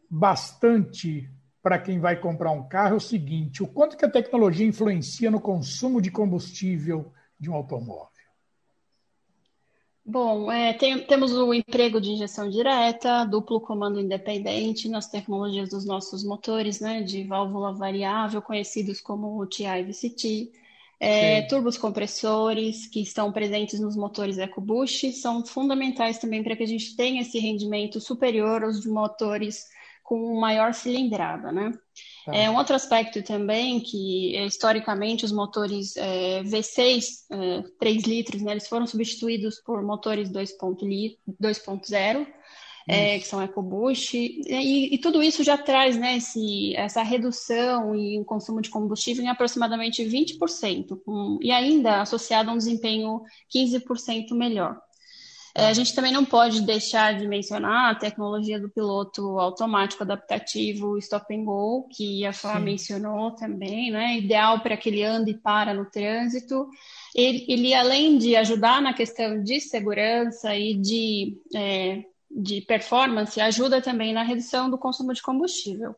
bastante 0.09 1.31
para 1.63 1.79
quem 1.79 1.99
vai 1.99 2.21
comprar 2.21 2.51
um 2.51 2.69
carro 2.69 2.95
é 2.95 2.97
o 2.97 3.01
seguinte: 3.01 3.63
o 3.63 3.67
quanto 3.67 3.97
que 3.97 4.05
a 4.05 4.11
tecnologia 4.11 4.67
influencia 4.67 5.31
no 5.31 5.41
consumo 5.41 6.01
de 6.01 6.11
combustível 6.11 7.13
de 7.39 7.51
um 7.51 7.55
automóvel? 7.55 8.15
Bom, 10.07 10.53
é, 10.53 10.75
tem, 10.75 11.07
temos 11.07 11.33
o 11.33 11.55
emprego 11.55 11.99
de 11.99 12.11
injeção 12.11 12.51
direta, 12.51 13.25
duplo 13.25 13.59
comando 13.59 13.99
independente 13.99 14.87
nas 14.87 15.09
tecnologias 15.09 15.71
dos 15.71 15.87
nossos 15.87 16.23
motores, 16.23 16.79
né, 16.79 17.01
de 17.01 17.25
válvula 17.25 17.73
variável, 17.73 18.43
conhecidos 18.43 19.01
como 19.01 19.41
o 19.41 19.47
TI 19.47 19.83
VCT. 19.83 20.53
É, 21.01 21.43
turbos 21.43 21.77
compressores 21.77 22.87
que 22.87 23.01
estão 23.01 23.33
presentes 23.33 23.81
nos 23.81 23.97
motores 23.97 24.39
EcoBoost 24.39 25.13
são 25.13 25.45
fundamentais 25.45 26.19
também 26.19 26.43
para 26.43 26.57
que 26.57 26.63
a 26.63 26.67
gente 26.67 26.97
tenha 26.97 27.21
esse 27.21 27.39
rendimento 27.39 28.01
superior 28.01 28.63
aos 28.65 28.81
de 28.81 28.89
motores 28.89 29.65
com 30.03 30.39
maior 30.39 30.75
cilindrada, 30.75 31.51
né? 31.51 31.73
Tá. 32.27 32.35
É 32.35 32.51
um 32.51 32.57
outro 32.57 32.77
aspecto 32.77 33.23
também 33.23 33.81
que 33.81 34.37
historicamente 34.37 35.25
os 35.25 35.33
motores 35.33 35.97
é, 35.97 36.43
V6 36.43 37.05
é, 37.31 37.63
3 37.81 38.03
litros, 38.05 38.43
né, 38.43 38.53
eles 38.53 38.69
foram 38.69 38.87
substituídos 38.87 39.61
por 39.65 39.83
motores 39.83 40.31
2.0 40.31 42.27
é, 42.89 43.19
que 43.19 43.27
são 43.27 43.43
EcoBoost, 43.43 44.17
e, 44.17 44.95
e, 44.95 44.99
tudo 44.99 45.23
isso 45.23 45.43
já 45.43 45.57
traz 45.57 45.97
né, 45.97 46.19
esse, 46.19 46.75
essa 46.77 47.03
redução 47.03 47.95
e 47.97 48.19
o 48.19 48.25
consumo 48.25 48.61
de 48.61 48.71
combustível 48.71 49.25
em 49.25 49.29
aproximadamente 49.29 50.03
20%, 50.05 51.01
um, 51.07 51.39
e 51.41 51.51
ainda 51.51 52.03
associado 52.03 52.51
a 52.51 52.53
um 52.53 52.59
desempenho 52.59 53.23
15% 53.55 54.35
melhor. 54.35 54.79
É, 55.57 55.69
a 55.69 55.73
gente 55.73 55.95
também 55.95 56.13
não 56.13 56.25
pode 56.25 56.63
deixar 56.63 57.17
de 57.17 57.29
mencionar 57.29 57.93
a 57.93 57.95
tecnologia 57.95 58.59
do 58.59 58.69
piloto 58.69 59.39
automático 59.39 60.03
adaptativo 60.03 60.99
Stop 60.99 61.33
and 61.33 61.45
Go, 61.45 61.87
que 61.93 62.27
a 62.27 62.33
Fá 62.33 62.59
mencionou 62.59 63.31
também, 63.31 63.93
né? 63.93 64.19
Ideal 64.19 64.59
para 64.61 64.77
que 64.77 64.89
ele 64.89 65.05
ande 65.05 65.31
e 65.31 65.39
para 65.39 65.73
no 65.73 65.85
trânsito. 65.85 66.69
Ele, 67.15 67.47
ele, 67.49 67.73
além 67.73 68.19
de 68.19 68.35
ajudar 68.35 68.83
na 68.83 68.93
questão 68.93 69.45
de 69.45 69.61
segurança 69.61 70.57
e 70.57 70.75
de 70.75 71.39
é, 71.55 72.05
de 72.35 72.61
performance 72.63 73.41
ajuda 73.41 73.81
também 73.81 74.13
na 74.13 74.23
redução 74.23 74.69
do 74.69 74.77
consumo 74.77 75.13
de 75.13 75.23
combustível. 75.23 75.95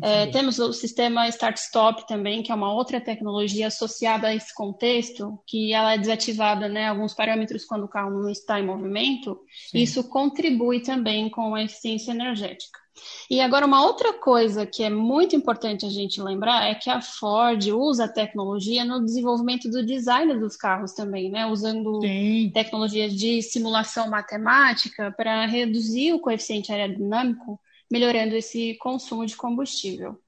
É, 0.00 0.26
temos 0.28 0.58
o 0.58 0.72
sistema 0.72 1.28
Start-Stop 1.28 2.06
também, 2.06 2.42
que 2.42 2.50
é 2.50 2.54
uma 2.54 2.72
outra 2.72 3.00
tecnologia 3.00 3.66
associada 3.66 4.28
a 4.28 4.34
esse 4.34 4.54
contexto, 4.54 5.38
que 5.46 5.74
ela 5.74 5.92
é 5.92 5.98
desativada, 5.98 6.68
né, 6.68 6.88
alguns 6.88 7.12
parâmetros 7.12 7.64
quando 7.64 7.84
o 7.84 7.88
carro 7.88 8.10
não 8.10 8.30
está 8.30 8.58
em 8.58 8.64
movimento. 8.64 9.38
Sim. 9.70 9.78
Isso 9.78 10.08
contribui 10.08 10.80
também 10.80 11.28
com 11.28 11.54
a 11.54 11.62
eficiência 11.62 12.12
energética. 12.12 12.83
E 13.30 13.40
agora, 13.40 13.66
uma 13.66 13.84
outra 13.84 14.12
coisa 14.12 14.66
que 14.66 14.82
é 14.82 14.90
muito 14.90 15.34
importante 15.34 15.84
a 15.84 15.88
gente 15.88 16.20
lembrar 16.20 16.68
é 16.68 16.74
que 16.74 16.90
a 16.90 17.00
Ford 17.00 17.62
usa 17.72 18.04
a 18.04 18.12
tecnologia 18.12 18.84
no 18.84 19.04
desenvolvimento 19.04 19.68
do 19.70 19.84
design 19.84 20.38
dos 20.38 20.56
carros 20.56 20.92
também, 20.92 21.30
né? 21.30 21.46
Usando 21.46 22.00
Sim. 22.00 22.50
tecnologias 22.52 23.14
de 23.14 23.42
simulação 23.42 24.08
matemática 24.08 25.12
para 25.16 25.46
reduzir 25.46 26.12
o 26.12 26.20
coeficiente 26.20 26.72
aerodinâmico, 26.72 27.60
melhorando 27.90 28.34
esse 28.34 28.74
consumo 28.74 29.26
de 29.26 29.36
combustível. 29.36 30.18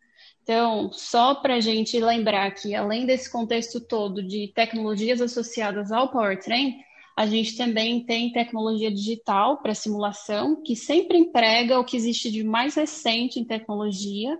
Então, 0.42 0.92
só 0.92 1.34
para 1.34 1.56
a 1.56 1.60
gente 1.60 1.98
lembrar 1.98 2.52
que, 2.52 2.72
além 2.72 3.04
desse 3.04 3.30
contexto 3.30 3.80
todo 3.80 4.22
de 4.22 4.52
tecnologias 4.54 5.20
associadas 5.20 5.90
ao 5.90 6.08
powertrain, 6.08 6.85
a 7.16 7.26
gente 7.26 7.56
também 7.56 8.04
tem 8.04 8.30
tecnologia 8.30 8.90
digital 8.90 9.62
para 9.62 9.74
simulação, 9.74 10.62
que 10.62 10.76
sempre 10.76 11.16
emprega 11.16 11.80
o 11.80 11.84
que 11.84 11.96
existe 11.96 12.30
de 12.30 12.44
mais 12.44 12.74
recente 12.74 13.40
em 13.40 13.44
tecnologia 13.44 14.38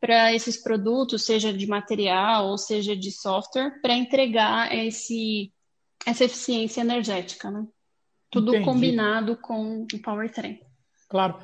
para 0.00 0.32
esses 0.32 0.56
produtos, 0.56 1.26
seja 1.26 1.52
de 1.52 1.66
material 1.66 2.48
ou 2.48 2.56
seja 2.56 2.96
de 2.96 3.12
software, 3.12 3.78
para 3.82 3.94
entregar 3.94 4.74
esse, 4.74 5.52
essa 6.06 6.24
eficiência 6.24 6.80
energética. 6.80 7.50
Né? 7.50 7.66
Tudo 8.30 8.52
Entendi. 8.52 8.64
combinado 8.64 9.36
com 9.36 9.82
o 9.82 9.98
powertrain. 10.02 10.60
Claro. 11.10 11.38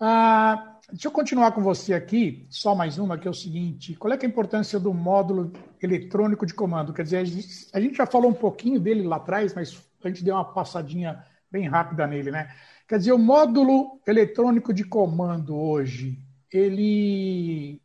Ah, 0.00 0.73
deixa 0.90 1.08
eu 1.08 1.12
continuar 1.12 1.52
com 1.52 1.62
você 1.62 1.94
aqui, 1.94 2.46
só 2.50 2.74
mais 2.74 2.98
uma, 2.98 3.18
que 3.18 3.26
é 3.26 3.30
o 3.30 3.34
seguinte: 3.34 3.94
qual 3.94 4.12
é, 4.12 4.16
é 4.16 4.20
a 4.22 4.26
importância 4.26 4.78
do 4.78 4.92
módulo 4.92 5.52
eletrônico 5.82 6.44
de 6.44 6.54
comando? 6.54 6.92
Quer 6.92 7.04
dizer, 7.04 7.16
a 7.18 7.24
gente, 7.24 7.68
a 7.72 7.80
gente 7.80 7.96
já 7.96 8.06
falou 8.06 8.30
um 8.30 8.34
pouquinho 8.34 8.78
dele 8.78 9.02
lá 9.02 9.16
atrás, 9.16 9.54
mas 9.54 9.82
a 10.02 10.08
gente 10.08 10.24
deu 10.24 10.34
uma 10.34 10.44
passadinha 10.44 11.24
bem 11.50 11.68
rápida 11.68 12.06
nele, 12.06 12.30
né? 12.30 12.52
Quer 12.86 12.98
dizer, 12.98 13.12
o 13.12 13.18
módulo 13.18 14.00
eletrônico 14.06 14.72
de 14.74 14.84
comando 14.84 15.56
hoje, 15.56 16.18
ele, 16.52 17.80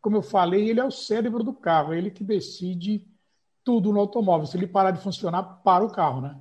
como 0.00 0.16
eu 0.16 0.22
falei, 0.22 0.68
ele 0.68 0.80
é 0.80 0.84
o 0.84 0.90
cérebro 0.90 1.42
do 1.42 1.52
carro, 1.52 1.92
é 1.92 1.98
ele 1.98 2.10
que 2.10 2.22
decide 2.22 3.04
tudo 3.64 3.92
no 3.92 4.00
automóvel. 4.00 4.46
Se 4.46 4.56
ele 4.56 4.66
parar 4.66 4.92
de 4.92 5.02
funcionar, 5.02 5.42
para 5.42 5.84
o 5.84 5.90
carro, 5.90 6.20
né? 6.20 6.36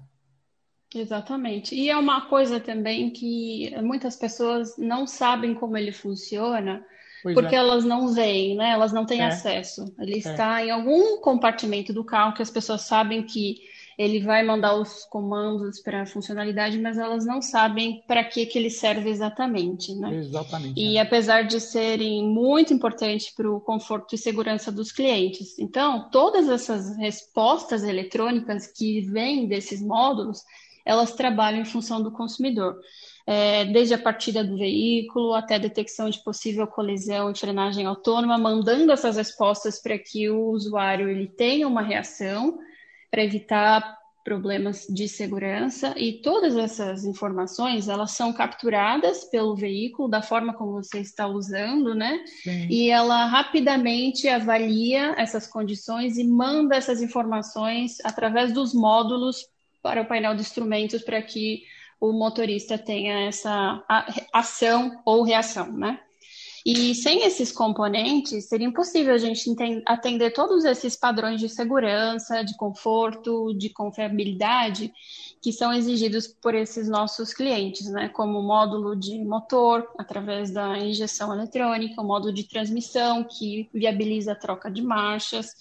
Exatamente. 0.93 1.75
E 1.75 1.89
é 1.89 1.97
uma 1.97 2.21
coisa 2.27 2.59
também 2.59 3.09
que 3.09 3.73
muitas 3.81 4.15
pessoas 4.15 4.77
não 4.77 5.05
sabem 5.05 5.53
como 5.53 5.77
ele 5.77 5.91
funciona, 5.91 6.85
pois 7.21 7.35
porque 7.35 7.55
é. 7.55 7.57
elas 7.57 7.83
não 7.83 8.13
veem, 8.13 8.55
né? 8.55 8.71
Elas 8.71 8.93
não 8.93 9.05
têm 9.05 9.21
é. 9.21 9.25
acesso. 9.25 9.93
Ele 9.99 10.15
é. 10.15 10.17
está 10.17 10.63
em 10.63 10.71
algum 10.71 11.19
compartimento 11.19 11.91
do 11.91 12.03
carro 12.03 12.33
que 12.33 12.41
as 12.41 12.49
pessoas 12.49 12.81
sabem 12.81 13.23
que 13.23 13.57
ele 13.97 14.19
vai 14.19 14.43
mandar 14.43 14.75
os 14.75 15.05
comandos 15.05 15.79
para 15.79 16.03
a 16.03 16.05
funcionalidade, 16.05 16.77
mas 16.79 16.99
elas 16.99 17.25
não 17.25 17.41
sabem 17.41 18.03
para 18.07 18.23
que, 18.23 18.45
que 18.45 18.57
ele 18.59 18.69
serve 18.69 19.09
exatamente, 19.09 19.93
né? 19.95 20.15
Exatamente. 20.17 20.79
E 20.79 20.97
é. 20.97 21.01
apesar 21.01 21.41
de 21.41 21.59
serem 21.59 22.23
muito 22.23 22.71
importantes 22.71 23.31
para 23.31 23.51
o 23.51 23.59
conforto 23.59 24.13
e 24.13 24.17
segurança 24.17 24.71
dos 24.71 24.91
clientes. 24.91 25.57
Então, 25.57 26.09
todas 26.11 26.47
essas 26.47 26.95
respostas 26.97 27.83
eletrônicas 27.83 28.67
que 28.67 29.01
vêm 29.01 29.47
desses 29.47 29.81
módulos, 29.81 30.43
elas 30.87 31.11
trabalham 31.11 31.61
em 31.61 31.65
função 31.65 32.01
do 32.01 32.11
consumidor. 32.11 32.79
É, 33.25 33.65
desde 33.65 33.93
a 33.93 33.97
partida 33.97 34.41
do 34.41 34.57
veículo 34.57 35.33
até 35.33 35.55
a 35.55 35.59
detecção 35.59 36.09
de 36.09 36.23
possível 36.23 36.65
colisão 36.65 37.29
e 37.29 37.37
frenagem 37.37 37.85
autônoma, 37.85 38.37
mandando 38.37 38.93
essas 38.93 39.17
respostas 39.17 39.81
para 39.81 39.99
que 39.99 40.29
o 40.29 40.51
usuário 40.51 41.09
ele 41.09 41.27
tenha 41.27 41.67
uma 41.67 41.81
reação 41.81 42.57
para 43.11 43.21
evitar 43.21 43.97
problemas 44.23 44.85
de 44.89 45.09
segurança 45.09 45.93
e 45.97 46.21
todas 46.21 46.55
essas 46.57 47.05
informações 47.05 47.87
elas 47.87 48.11
são 48.11 48.31
capturadas 48.31 49.25
pelo 49.25 49.55
veículo 49.55 50.09
da 50.09 50.21
forma 50.21 50.53
como 50.53 50.73
você 50.73 50.99
está 50.99 51.27
usando, 51.27 51.93
né? 51.95 52.23
Sim. 52.43 52.67
E 52.69 52.89
ela 52.89 53.25
rapidamente 53.25 54.27
avalia 54.27 55.15
essas 55.17 55.47
condições 55.47 56.17
e 56.17 56.23
manda 56.25 56.75
essas 56.75 57.01
informações 57.01 57.97
através 58.03 58.53
dos 58.53 58.73
módulos 58.73 59.49
para 59.87 60.01
o 60.01 60.05
painel 60.05 60.35
de 60.35 60.41
instrumentos 60.41 61.01
para 61.01 61.21
que 61.21 61.63
o 61.97 62.11
motorista 62.11 62.77
tenha 62.77 63.25
essa 63.25 63.81
ação 64.33 65.01
ou 65.05 65.23
reação, 65.23 65.71
né? 65.71 65.97
E 66.65 66.93
sem 66.93 67.23
esses 67.23 67.49
componentes, 67.49 68.49
seria 68.49 68.67
impossível 68.67 69.13
a 69.13 69.17
gente 69.17 69.49
atender 69.85 70.31
todos 70.31 70.65
esses 70.65 70.97
padrões 70.97 71.39
de 71.39 71.47
segurança, 71.47 72.43
de 72.43 72.57
conforto, 72.57 73.53
de 73.53 73.69
confiabilidade 73.69 74.91
que 75.41 75.53
são 75.53 75.71
exigidos 75.71 76.27
por 76.27 76.53
esses 76.53 76.89
nossos 76.89 77.33
clientes, 77.33 77.89
né? 77.89 78.09
Como 78.09 78.39
o 78.39 78.43
módulo 78.43 78.93
de 78.93 79.17
motor, 79.23 79.89
através 79.97 80.51
da 80.51 80.77
injeção 80.77 81.33
eletrônica, 81.33 82.01
o 82.01 82.05
módulo 82.05 82.33
de 82.33 82.43
transmissão, 82.43 83.23
que 83.23 83.69
viabiliza 83.73 84.33
a 84.33 84.35
troca 84.35 84.69
de 84.69 84.81
marchas, 84.81 85.55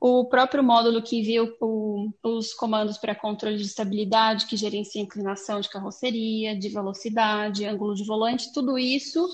o 0.00 0.24
próprio 0.26 0.62
módulo 0.62 1.02
que 1.02 1.18
envia 1.18 1.42
o, 1.60 2.10
os 2.22 2.54
comandos 2.54 2.98
para 2.98 3.14
controle 3.14 3.56
de 3.56 3.64
estabilidade, 3.64 4.46
que 4.46 4.56
gerencia 4.56 5.02
inclinação 5.02 5.60
de 5.60 5.68
carroceria, 5.68 6.56
de 6.56 6.68
velocidade, 6.68 7.64
ângulo 7.64 7.94
de 7.94 8.04
volante, 8.04 8.52
tudo 8.52 8.78
isso 8.78 9.28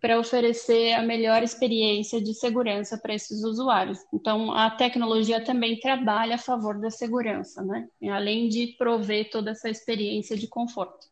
para 0.00 0.18
oferecer 0.18 0.94
a 0.94 1.02
melhor 1.02 1.42
experiência 1.42 2.20
de 2.20 2.32
segurança 2.34 2.96
para 2.96 3.14
esses 3.14 3.42
usuários. 3.44 3.98
Então, 4.12 4.52
a 4.52 4.70
tecnologia 4.70 5.44
também 5.44 5.78
trabalha 5.78 6.36
a 6.36 6.38
favor 6.38 6.80
da 6.80 6.90
segurança, 6.90 7.62
né? 7.62 7.88
além 8.10 8.48
de 8.48 8.68
prover 8.78 9.30
toda 9.30 9.50
essa 9.50 9.68
experiência 9.68 10.36
de 10.36 10.46
conforto. 10.46 11.06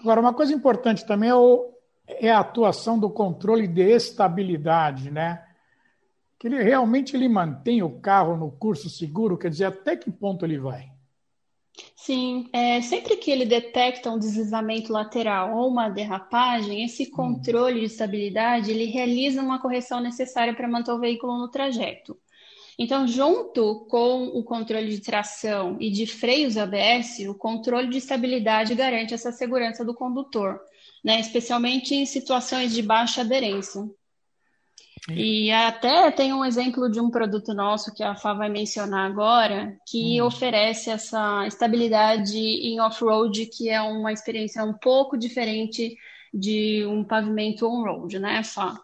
Agora, 0.00 0.20
uma 0.20 0.34
coisa 0.34 0.52
importante 0.52 1.04
também 1.06 1.30
é 1.30 1.34
o, 1.34 1.72
é 2.06 2.30
a 2.30 2.40
atuação 2.40 2.98
do 2.98 3.10
controle 3.10 3.66
de 3.66 3.82
estabilidade, 3.82 5.10
né? 5.10 5.47
Que 6.38 6.46
ele 6.46 6.62
realmente 6.62 7.16
ele 7.16 7.28
mantém 7.28 7.82
o 7.82 8.00
carro 8.00 8.36
no 8.36 8.50
curso 8.50 8.88
seguro, 8.88 9.36
quer 9.36 9.50
dizer, 9.50 9.64
até 9.64 9.96
que 9.96 10.10
ponto 10.10 10.44
ele 10.44 10.58
vai? 10.58 10.90
Sim, 11.96 12.48
é, 12.52 12.80
sempre 12.80 13.16
que 13.16 13.30
ele 13.30 13.44
detecta 13.44 14.10
um 14.10 14.18
deslizamento 14.18 14.92
lateral 14.92 15.56
ou 15.56 15.68
uma 15.68 15.88
derrapagem, 15.88 16.84
esse 16.84 17.04
hum. 17.04 17.10
controle 17.10 17.80
de 17.80 17.86
estabilidade 17.86 18.70
ele 18.70 18.84
realiza 18.84 19.42
uma 19.42 19.60
correção 19.60 20.00
necessária 20.00 20.54
para 20.54 20.68
manter 20.68 20.92
o 20.92 21.00
veículo 21.00 21.38
no 21.38 21.48
trajeto. 21.48 22.16
Então, 22.78 23.08
junto 23.08 23.86
com 23.90 24.26
o 24.28 24.44
controle 24.44 24.88
de 24.88 25.00
tração 25.00 25.76
e 25.80 25.90
de 25.90 26.06
freios 26.06 26.56
ABS, 26.56 27.18
o 27.28 27.34
controle 27.34 27.88
de 27.88 27.98
estabilidade 27.98 28.74
garante 28.76 29.12
essa 29.12 29.32
segurança 29.32 29.84
do 29.84 29.92
condutor, 29.92 30.60
né, 31.04 31.18
especialmente 31.18 31.94
em 31.96 32.06
situações 32.06 32.72
de 32.72 32.80
baixa 32.80 33.22
aderência. 33.22 33.82
E 35.10 35.50
até 35.50 36.10
tem 36.10 36.32
um 36.32 36.44
exemplo 36.44 36.90
de 36.90 37.00
um 37.00 37.10
produto 37.10 37.54
nosso 37.54 37.94
que 37.94 38.02
a 38.02 38.14
Fá 38.14 38.34
vai 38.34 38.50
mencionar 38.50 39.10
agora, 39.10 39.76
que 39.86 40.20
hum. 40.20 40.26
oferece 40.26 40.90
essa 40.90 41.46
estabilidade 41.46 42.36
em 42.38 42.80
off-road, 42.80 43.46
que 43.46 43.70
é 43.70 43.80
uma 43.80 44.12
experiência 44.12 44.62
um 44.62 44.74
pouco 44.74 45.16
diferente 45.16 45.96
de 46.32 46.84
um 46.86 47.04
pavimento 47.04 47.66
on-road, 47.66 48.18
né, 48.18 48.42
Fá? 48.44 48.78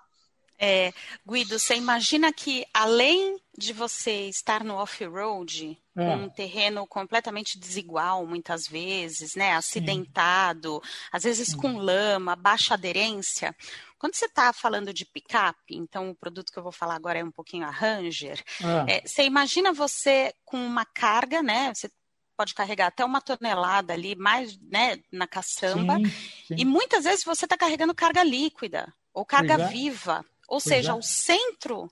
É, 0.59 0.93
Guido, 1.27 1.59
você 1.59 1.75
imagina 1.75 2.33
que 2.33 2.65
além 2.73 3.39
de 3.57 3.73
você 3.73 4.29
estar 4.29 4.65
no 4.65 4.75
off-road, 4.75 5.79
é. 5.97 6.17
um 6.17 6.29
terreno 6.29 6.87
completamente 6.87 7.59
desigual, 7.59 8.27
muitas 8.27 8.67
vezes, 8.67 9.35
né, 9.35 9.53
acidentado, 9.53 10.83
às 11.13 11.23
vezes 11.23 11.55
com 11.55 11.77
lama, 11.79 12.35
baixa 12.35 12.75
aderência, 12.75 13.55
quando 13.99 14.15
você 14.15 14.27
está 14.27 14.53
falando 14.53 14.93
de 14.93 15.05
picape, 15.05 15.77
então 15.77 16.11
o 16.11 16.15
produto 16.15 16.53
que 16.53 16.59
eu 16.59 16.63
vou 16.63 16.73
falar 16.73 16.95
agora 16.95 17.21
é 17.21 17.25
um 17.25 17.31
pouquinho 17.31 17.65
a 17.65 17.71
Ranger, 17.71 18.43
é. 18.89 18.97
É, 18.97 19.07
você 19.07 19.23
imagina 19.23 19.73
você 19.73 20.35
com 20.45 20.59
uma 20.59 20.85
carga, 20.85 21.43
né? 21.43 21.73
Você 21.75 21.91
pode 22.37 22.53
carregar 22.55 22.89
até 22.89 23.05
uma 23.05 23.21
tonelada 23.21 23.93
ali, 23.93 24.15
mais 24.17 24.59
né, 24.61 24.99
na 25.11 25.27
caçamba, 25.27 25.97
sim, 25.97 26.11
sim. 26.49 26.55
e 26.59 26.65
muitas 26.65 27.05
vezes 27.05 27.25
você 27.25 27.47
está 27.47 27.57
carregando 27.57 27.95
carga 27.95 28.23
líquida 28.23 28.93
ou 29.13 29.25
carga 29.25 29.55
é. 29.55 29.69
viva, 29.69 30.25
ou 30.49 30.59
pois 30.59 30.65
seja, 30.65 30.93
é. 30.93 30.95
o 30.95 31.03
centro 31.03 31.91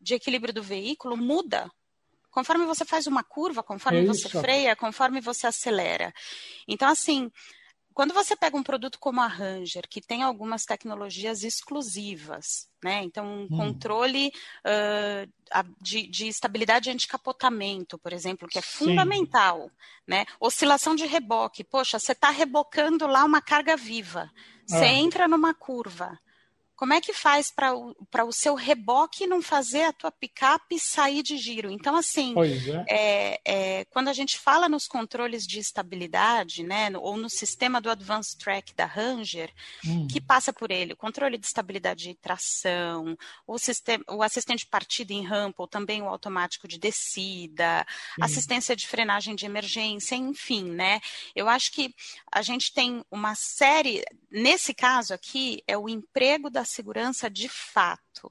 de 0.00 0.14
equilíbrio 0.14 0.54
do 0.54 0.62
veículo 0.62 1.16
muda 1.16 1.70
conforme 2.30 2.64
você 2.64 2.84
faz 2.84 3.06
uma 3.06 3.24
curva, 3.24 3.62
conforme 3.62 4.00
é 4.00 4.06
você 4.06 4.28
freia, 4.28 4.76
conforme 4.76 5.20
você 5.20 5.46
acelera. 5.46 6.14
Então, 6.66 6.88
assim, 6.88 7.30
quando 7.92 8.14
você 8.14 8.36
pega 8.36 8.56
um 8.56 8.62
produto 8.62 8.98
como 8.98 9.20
a 9.20 9.26
Ranger, 9.26 9.88
que 9.88 10.00
tem 10.00 10.22
algumas 10.22 10.64
tecnologias 10.64 11.42
exclusivas, 11.42 12.68
né? 12.82 13.02
Então, 13.02 13.26
um 13.26 13.42
hum. 13.42 13.48
controle 13.48 14.32
uh, 14.64 15.62
de, 15.80 16.06
de, 16.06 16.28
estabilidade 16.28 16.88
anticapotamento, 16.88 17.98
por 17.98 18.12
exemplo, 18.12 18.48
que 18.48 18.58
é 18.58 18.62
fundamental, 18.62 19.64
Sim. 19.64 19.70
né? 20.06 20.24
Oscilação 20.38 20.94
de 20.94 21.04
reboque. 21.04 21.64
Poxa, 21.64 21.98
você 21.98 22.12
está 22.12 22.30
rebocando 22.30 23.06
lá 23.06 23.24
uma 23.24 23.42
carga 23.42 23.76
viva. 23.76 24.30
Você 24.66 24.84
ah. 24.84 24.92
entra 24.92 25.26
numa 25.26 25.52
curva. 25.52 26.18
Como 26.80 26.94
é 26.94 27.00
que 27.02 27.12
faz 27.12 27.50
para 27.50 27.74
o, 27.76 27.94
o 28.26 28.32
seu 28.32 28.54
reboque 28.54 29.26
não 29.26 29.42
fazer 29.42 29.82
a 29.82 29.92
tua 29.92 30.10
picape 30.10 30.78
sair 30.78 31.22
de 31.22 31.36
giro? 31.36 31.70
Então, 31.70 31.94
assim, 31.94 32.32
é. 32.88 32.88
É, 32.88 33.40
é, 33.44 33.84
quando 33.90 34.08
a 34.08 34.14
gente 34.14 34.38
fala 34.38 34.66
nos 34.66 34.86
controles 34.86 35.46
de 35.46 35.58
estabilidade, 35.58 36.62
né, 36.62 36.90
ou 36.96 37.18
no 37.18 37.28
sistema 37.28 37.82
do 37.82 37.90
Advanced 37.90 38.38
Track 38.38 38.74
da 38.74 38.86
Ranger, 38.86 39.52
hum. 39.84 40.08
que 40.08 40.22
passa 40.22 40.54
por 40.54 40.70
ele, 40.70 40.94
o 40.94 40.96
controle 40.96 41.36
de 41.36 41.44
estabilidade 41.44 42.04
de 42.04 42.14
tração, 42.14 43.14
o, 43.46 43.58
sistema, 43.58 44.02
o 44.08 44.22
assistente 44.22 44.60
de 44.60 44.70
partida 44.70 45.12
em 45.12 45.22
rampa, 45.22 45.62
ou 45.62 45.68
também 45.68 46.00
o 46.00 46.08
automático 46.08 46.66
de 46.66 46.78
descida, 46.78 47.86
hum. 48.18 48.24
assistência 48.24 48.74
de 48.74 48.86
frenagem 48.86 49.34
de 49.34 49.44
emergência, 49.44 50.14
enfim, 50.14 50.64
né? 50.64 51.02
Eu 51.36 51.46
acho 51.46 51.72
que 51.72 51.94
a 52.32 52.40
gente 52.40 52.72
tem 52.72 53.04
uma 53.10 53.34
série, 53.34 54.02
nesse 54.30 54.72
caso 54.72 55.12
aqui, 55.12 55.62
é 55.66 55.76
o 55.76 55.86
emprego 55.86 56.48
da 56.48 56.69
segurança 56.70 57.28
de 57.28 57.48
fato. 57.48 58.30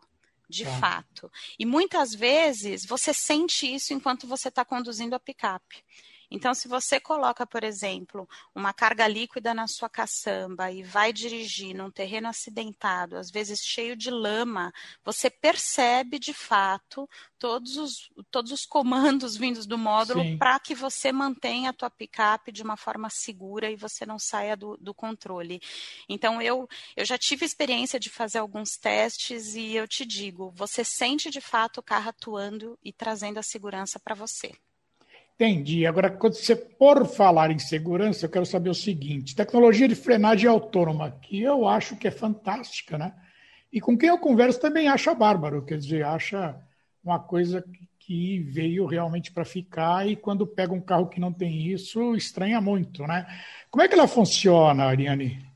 De 0.50 0.66
tá. 0.66 0.80
fato. 0.80 1.32
E 1.60 1.66
muitas 1.66 2.14
vezes 2.14 2.86
você 2.86 3.14
sente 3.14 3.72
isso 3.72 3.94
enquanto 3.94 4.26
você 4.26 4.48
está 4.48 4.66
conduzindo 4.66 5.14
a 5.14 5.20
picape. 5.20 5.84
Então, 6.32 6.54
se 6.54 6.68
você 6.68 7.00
coloca, 7.00 7.46
por 7.46 7.64
exemplo, 7.64 8.30
uma 8.54 8.72
carga 8.72 9.08
líquida 9.08 9.54
na 9.54 9.68
sua 9.68 9.90
caçamba 9.90 10.72
e 10.72 10.84
vai 10.84 11.12
dirigir 11.12 11.76
num 11.76 11.90
terreno 11.90 12.28
acidentado, 12.28 13.18
às 13.18 13.32
vezes 13.32 13.62
cheio 13.62 13.96
de 13.96 14.12
lama, 14.12 14.72
você 15.04 15.30
percebe 15.30 16.20
de 16.20 16.34
fato 16.34 17.10
todos 17.40 17.78
os, 17.78 18.12
todos 18.30 18.52
os 18.52 18.66
comandos 18.66 19.36
vindos 19.38 19.66
do 19.66 19.78
módulo 19.78 20.38
para 20.38 20.60
que 20.60 20.76
você 20.76 21.12
mantenha 21.12 21.72
a 21.72 21.74
tua 21.74 21.90
picape 21.90 22.52
de 22.52 22.62
uma 22.62 22.78
forma 22.78 23.10
segura 23.10 23.72
e 23.72 23.76
você 23.76 24.06
não 24.06 24.20
saia 24.20 24.56
do, 24.56 24.78
do 24.78 24.94
controle. 24.94 25.60
Então, 26.08 26.40
eu, 26.40 26.70
eu 26.96 27.06
já 27.06 27.18
tive 27.18 27.44
experiência 27.46 28.00
de 28.00 28.10
fazer 28.10 28.38
alguns 28.38 28.78
testes 28.78 29.56
e 29.56 29.76
eu 29.76 29.88
te 29.88 30.06
digo, 30.06 30.52
você 30.52 30.84
sente 30.84 31.32
de 31.32 31.42
fato 31.42 31.80
o 31.80 31.84
carro 31.84 32.10
atuando 32.10 32.78
e 32.84 32.94
trazendo 32.94 33.40
a 33.40 33.44
segurança 33.44 34.00
para 34.00 34.14
você. 34.14 34.54
Entendi. 35.40 35.86
Agora, 35.86 36.10
quando 36.10 36.34
você 36.34 36.54
por 36.54 37.08
falar 37.08 37.50
em 37.50 37.58
segurança, 37.58 38.26
eu 38.26 38.30
quero 38.30 38.46
saber 38.46 38.70
o 38.70 38.76
seguinte: 38.76 39.34
tecnologia 39.34 39.88
de 39.88 39.96
frenagem 39.96 40.50
autônoma, 40.50 41.12
que 41.22 41.42
eu 41.42 41.66
acho 41.66 41.96
que 41.96 42.10
é 42.10 42.12
fantástica, 42.12 42.98
né? 42.98 43.14
E 43.72 43.80
com 43.80 43.98
quem 43.98 44.10
eu 44.10 44.18
converso 44.18 44.60
também 44.60 44.90
acha 44.90 45.14
bárbaro, 45.14 45.64
quer 45.64 45.78
dizer, 45.78 46.04
acha 46.04 46.60
uma 47.02 47.20
coisa 47.20 47.64
que 48.00 48.40
veio 48.40 48.86
realmente 48.86 49.32
para 49.32 49.46
ficar 49.46 50.06
e 50.06 50.18
quando 50.18 50.46
pega 50.46 50.74
um 50.74 50.82
carro 50.82 51.08
que 51.08 51.22
não 51.22 51.32
tem 51.32 51.68
isso, 51.68 52.18
estranha 52.18 52.60
muito, 52.60 53.08
né? 53.08 53.26
Como 53.72 53.82
é 53.82 53.88
que 53.88 53.94
ela 53.94 54.10
funciona, 54.10 54.84
Ariane? 54.84 55.48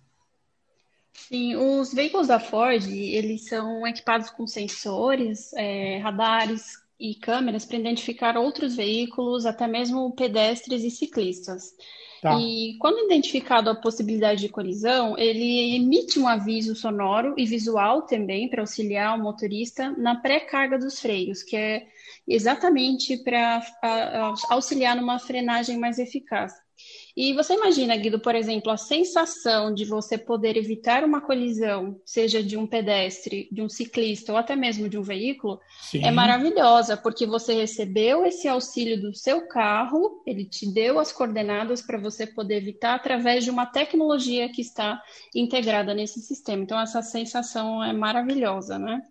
Sim, 1.12 1.58
os 1.58 1.94
veículos 1.94 2.28
da 2.28 2.40
Ford, 2.40 2.88
eles 2.88 3.48
são 3.50 3.86
equipados 3.86 4.30
com 4.30 4.48
sensores, 4.48 5.52
é, 5.54 5.98
radares, 5.98 6.83
e 7.00 7.16
câmeras 7.16 7.66
para 7.66 7.78
identificar 7.78 8.38
outros 8.38 8.76
veículos, 8.76 9.46
até 9.46 9.68
mesmo 9.68 10.16
pedestres 10.16 10.84
e 10.84 10.92
ciclistas. 10.92 11.74
Tá. 12.22 12.40
E 12.40 12.78
quando 12.80 13.06
identificado 13.06 13.70
a 13.70 13.76
possibilidade 13.76 14.40
de 14.40 14.48
colisão, 14.48 15.18
ele 15.18 15.76
emite 15.76 16.18
um 16.18 16.28
aviso 16.28 16.74
sonoro 16.74 17.34
e 17.38 17.46
visual 17.46 18.04
também 18.04 18.48
para 18.50 18.62
auxiliar 18.62 19.20
o 19.20 19.22
motorista 19.22 19.92
na 19.98 20.16
pré-carga 20.16 20.80
dos 20.80 21.02
freios, 21.02 21.44
que 21.44 21.58
é 21.58 21.86
exatamente 22.26 23.18
para 23.18 23.62
auxiliar 24.50 24.96
numa 24.96 25.20
frenagem 25.20 25.78
mais 25.78 26.00
eficaz. 26.00 26.63
E 27.16 27.32
você 27.34 27.54
imagina, 27.54 27.96
Guido, 27.96 28.20
por 28.20 28.34
exemplo, 28.34 28.72
a 28.72 28.78
sensação 28.78 29.72
de 29.72 29.86
você 29.86 30.18
poder 30.18 30.58
evitar 30.58 31.04
uma 31.04 31.22
colisão, 31.22 32.02
seja 32.04 32.42
de 32.42 32.58
um 32.58 32.66
pedestre, 32.66 33.48
de 33.52 33.62
um 33.62 33.70
ciclista 33.70 34.32
ou 34.32 34.38
até 34.38 34.56
mesmo 34.56 34.90
de 34.90 34.98
um 34.98 35.04
veículo, 35.04 35.60
Sim. 35.80 36.04
é 36.04 36.10
maravilhosa, 36.10 36.98
porque 36.98 37.28
você 37.28 37.54
recebeu 37.54 38.26
esse 38.26 38.48
auxílio 38.48 39.00
do 39.00 39.14
seu 39.14 39.48
carro, 39.48 40.24
ele 40.26 40.44
te 40.44 40.66
deu 40.66 41.00
as 41.00 41.12
coordenadas 41.12 41.84
para 41.84 42.00
você 42.00 42.26
poder 42.26 42.58
evitar 42.58 42.96
através 42.96 43.44
de 43.44 43.52
uma 43.52 43.68
tecnologia 43.68 44.50
que 44.50 44.62
está 44.62 45.00
integrada 45.36 45.94
nesse 45.94 46.20
sistema. 46.20 46.64
Então, 46.64 46.80
essa 46.80 47.04
sensação 47.04 47.84
é 47.84 47.94
maravilhosa, 47.94 48.80
né? 48.80 49.04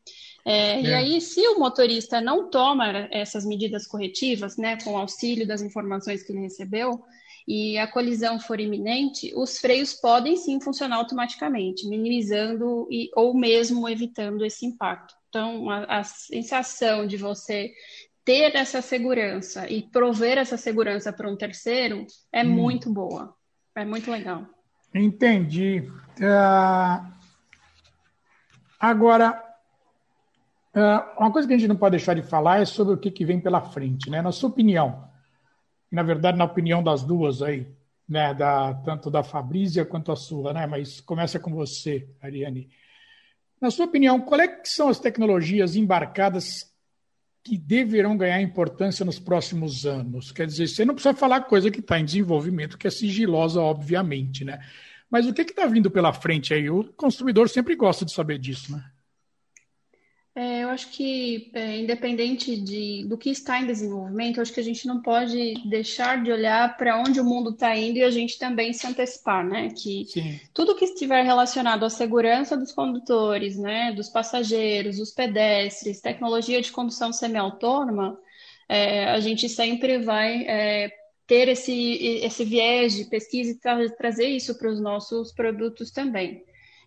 É, 0.45 0.73
é. 0.73 0.81
E 0.81 0.95
aí, 0.95 1.21
se 1.21 1.41
o 1.47 1.59
motorista 1.61 2.21
não 2.21 2.51
toma 2.51 3.09
essas 3.13 3.45
medidas 3.45 3.87
corretivas, 3.87 4.57
né, 4.57 4.77
com 4.83 4.99
auxílio 4.99 5.47
das 5.47 5.63
informações 5.63 6.25
que 6.25 6.33
ele 6.33 6.41
recebeu, 6.41 7.01
e 7.47 7.79
a 7.79 7.87
colisão 7.87 8.39
for 8.39 8.61
iminente, 8.61 9.33
os 9.35 9.59
freios 9.59 9.93
podem 9.93 10.37
sim 10.37 10.61
funcionar 10.61 10.97
automaticamente, 10.97 11.89
minimizando 11.89 12.87
e, 12.91 13.11
ou 13.15 13.35
mesmo 13.35 13.89
evitando 13.89 14.45
esse 14.45 14.65
impacto. 14.65 15.15
Então, 15.29 15.71
a, 15.71 16.01
a 16.01 16.05
sensação 16.05 17.07
de 17.07 17.17
você 17.17 17.73
ter 18.25 18.55
essa 18.55 18.81
segurança 18.81 19.69
e 19.69 19.83
prover 19.83 20.39
essa 20.39 20.57
segurança 20.57 21.13
para 21.13 21.29
um 21.29 21.37
terceiro 21.37 22.07
é 22.33 22.45
hum. 22.45 22.51
muito 22.51 22.93
boa. 22.93 23.35
É 23.75 23.85
muito 23.85 24.11
legal. 24.11 24.47
Entendi. 24.95 25.91
Uh, 26.21 27.13
agora, 28.79 29.43
uh, 30.77 31.19
uma 31.21 31.33
coisa 31.33 31.49
que 31.49 31.55
a 31.55 31.59
gente 31.59 31.69
não 31.69 31.77
pode 31.77 31.97
deixar 31.97 32.15
de 32.15 32.23
falar 32.23 32.61
é 32.61 32.65
sobre 32.65 32.95
o 32.95 32.99
que, 32.99 33.11
que 33.11 33.25
vem 33.25 33.41
pela 33.41 33.63
frente. 33.63 34.11
Né? 34.11 34.21
Na 34.21 34.31
sua 34.31 34.51
opinião, 34.51 35.11
na 35.93 36.03
verdade, 36.03 36.39
na 36.39 36.45
opinião 36.45 36.83
das 36.83 37.05
duas 37.05 37.43
aí, 37.43 37.67
né, 38.09 38.33
da, 38.33 38.73
tanto 38.75 39.11
da 39.11 39.23
Fabrícia 39.23 39.85
quanto 39.85 40.11
a 40.11 40.17
sua, 40.17 40.53
né, 40.55 40.67
mas 40.67 41.01
começa 41.03 41.39
com 41.39 41.53
você, 41.55 42.09
Ariane. 42.21 42.71
Na 43.61 43.71
sua 43.71 43.85
opinião, 43.85 44.21
qual 44.21 44.41
é 44.41 44.61
são 44.65 44.89
as 44.89 44.99
tecnologias 44.99 45.77
embarcadas 45.77 46.73
que 47.45 47.59
deverão 47.59 48.17
ganhar 48.17 48.41
importância 48.41 49.05
nos 49.05 49.19
próximos 49.19 49.85
anos? 49.85 50.33
Quer 50.33 50.47
dizer, 50.47 50.67
você 50.67 50.85
não 50.85 50.95
precisa 50.95 51.15
falar 51.15 51.43
coisa 51.43 51.71
que 51.71 51.81
está 51.81 52.01
em 52.01 52.05
desenvolvimento, 52.05 52.79
que 52.79 52.87
é 52.87 52.91
sigilosa, 52.91 53.61
obviamente, 53.61 54.45
né? 54.45 54.61
Mas 55.11 55.27
o 55.27 55.35
que 55.35 55.43
está 55.43 55.67
vindo 55.67 55.91
pela 55.91 56.13
frente 56.13 56.55
aí? 56.55 56.71
O 56.71 56.85
consumidor 56.95 57.49
sempre 57.49 57.77
gosta 57.77 58.05
de 58.05 58.13
saber 58.13 58.39
disso, 58.39 58.73
né? 58.73 58.83
É, 60.35 60.63
eu 60.63 60.71
acho 60.71 60.89
que, 60.91 61.51
é, 61.53 61.79
independente 61.79 62.57
de, 62.57 63.05
do 63.05 63.19
que 63.19 63.29
está 63.29 63.61
em 63.61 63.67
desenvolvimento, 63.67 64.39
eu 64.39 64.43
acho 64.43 64.53
que 64.53 64.61
a 64.61 64.65
gente 64.65 64.87
não 64.87 65.03
pode 65.03 65.55
deixar 65.69 66.23
de 66.23 66.33
olhar 66.33 66.75
para 66.79 66.99
onde 66.99 67.21
o 67.21 67.25
mundo 67.25 67.51
está 67.51 67.77
indo 67.77 67.99
e 67.99 68.03
a 68.03 68.11
gente 68.11 68.39
também 68.39 68.73
se 68.73 68.87
antecipar, 68.87 69.47
né? 69.47 69.69
Que 69.77 70.07
Sim. 70.07 70.41
tudo 70.55 70.75
que 70.75 70.87
estiver 70.87 71.23
relacionado 71.23 71.85
à 71.85 71.91
segurança 71.91 72.57
dos 72.57 72.73
condutores, 72.73 73.59
né, 73.59 73.93
dos 73.93 74.09
passageiros, 74.09 74.97
dos 74.97 75.11
pedestres, 75.11 76.01
tecnologia 76.01 76.63
de 76.63 76.73
condução 76.73 77.13
semiautônoma, 77.13 78.19
é, 78.67 79.11
a 79.11 79.21
gente 79.21 79.51
sempre 79.51 79.99
vai 79.99 80.47
é, 80.47 80.91
ter 81.27 81.49
esse, 81.49 81.97
esse 82.23 82.43
viés 82.43 82.95
de 82.95 83.05
pesquisa 83.05 83.51
e 83.51 83.59
tra 83.59 83.87
trazer 83.91 84.29
isso 84.29 84.57
para 84.57 84.71
os 84.71 84.81
nossos 84.81 85.31
produtos 85.31 85.91
também. 85.91 86.43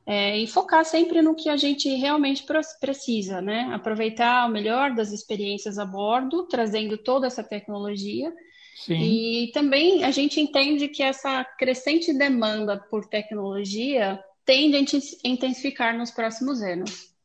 É, 0.08 0.38
e 0.38 0.46
focar 0.46 0.86
sempre 0.86 1.20
no 1.22 1.34
que 1.34 1.50
a 1.50 1.58
gente 1.58 1.90
realmente 1.96 2.46
precisa, 2.80 3.42
né? 3.42 3.72
Aproveitar 3.74 4.48
o 4.48 4.52
melhor 4.52 4.94
das 4.94 5.12
experiências 5.12 5.80
a 5.80 5.86
bordo, 5.86 6.48
trazendo 6.48 6.96
toda 6.96 7.26
essa 7.26 7.44
tecnologia. 7.44 8.32
Sim. 8.76 9.02
E 9.02 9.52
também 9.52 10.04
a 10.04 10.12
gente 10.12 10.40
entende 10.40 10.88
que 10.90 11.02
essa 11.02 11.44
crescente 11.44 12.14
demanda 12.14 12.78
por 12.78 13.08
tecnologia 13.08 14.24
tende 14.46 14.78
a 14.78 15.28
intensificar 15.28 15.98
nos 15.98 16.12
próximos 16.12 16.62
anos. 16.62 17.16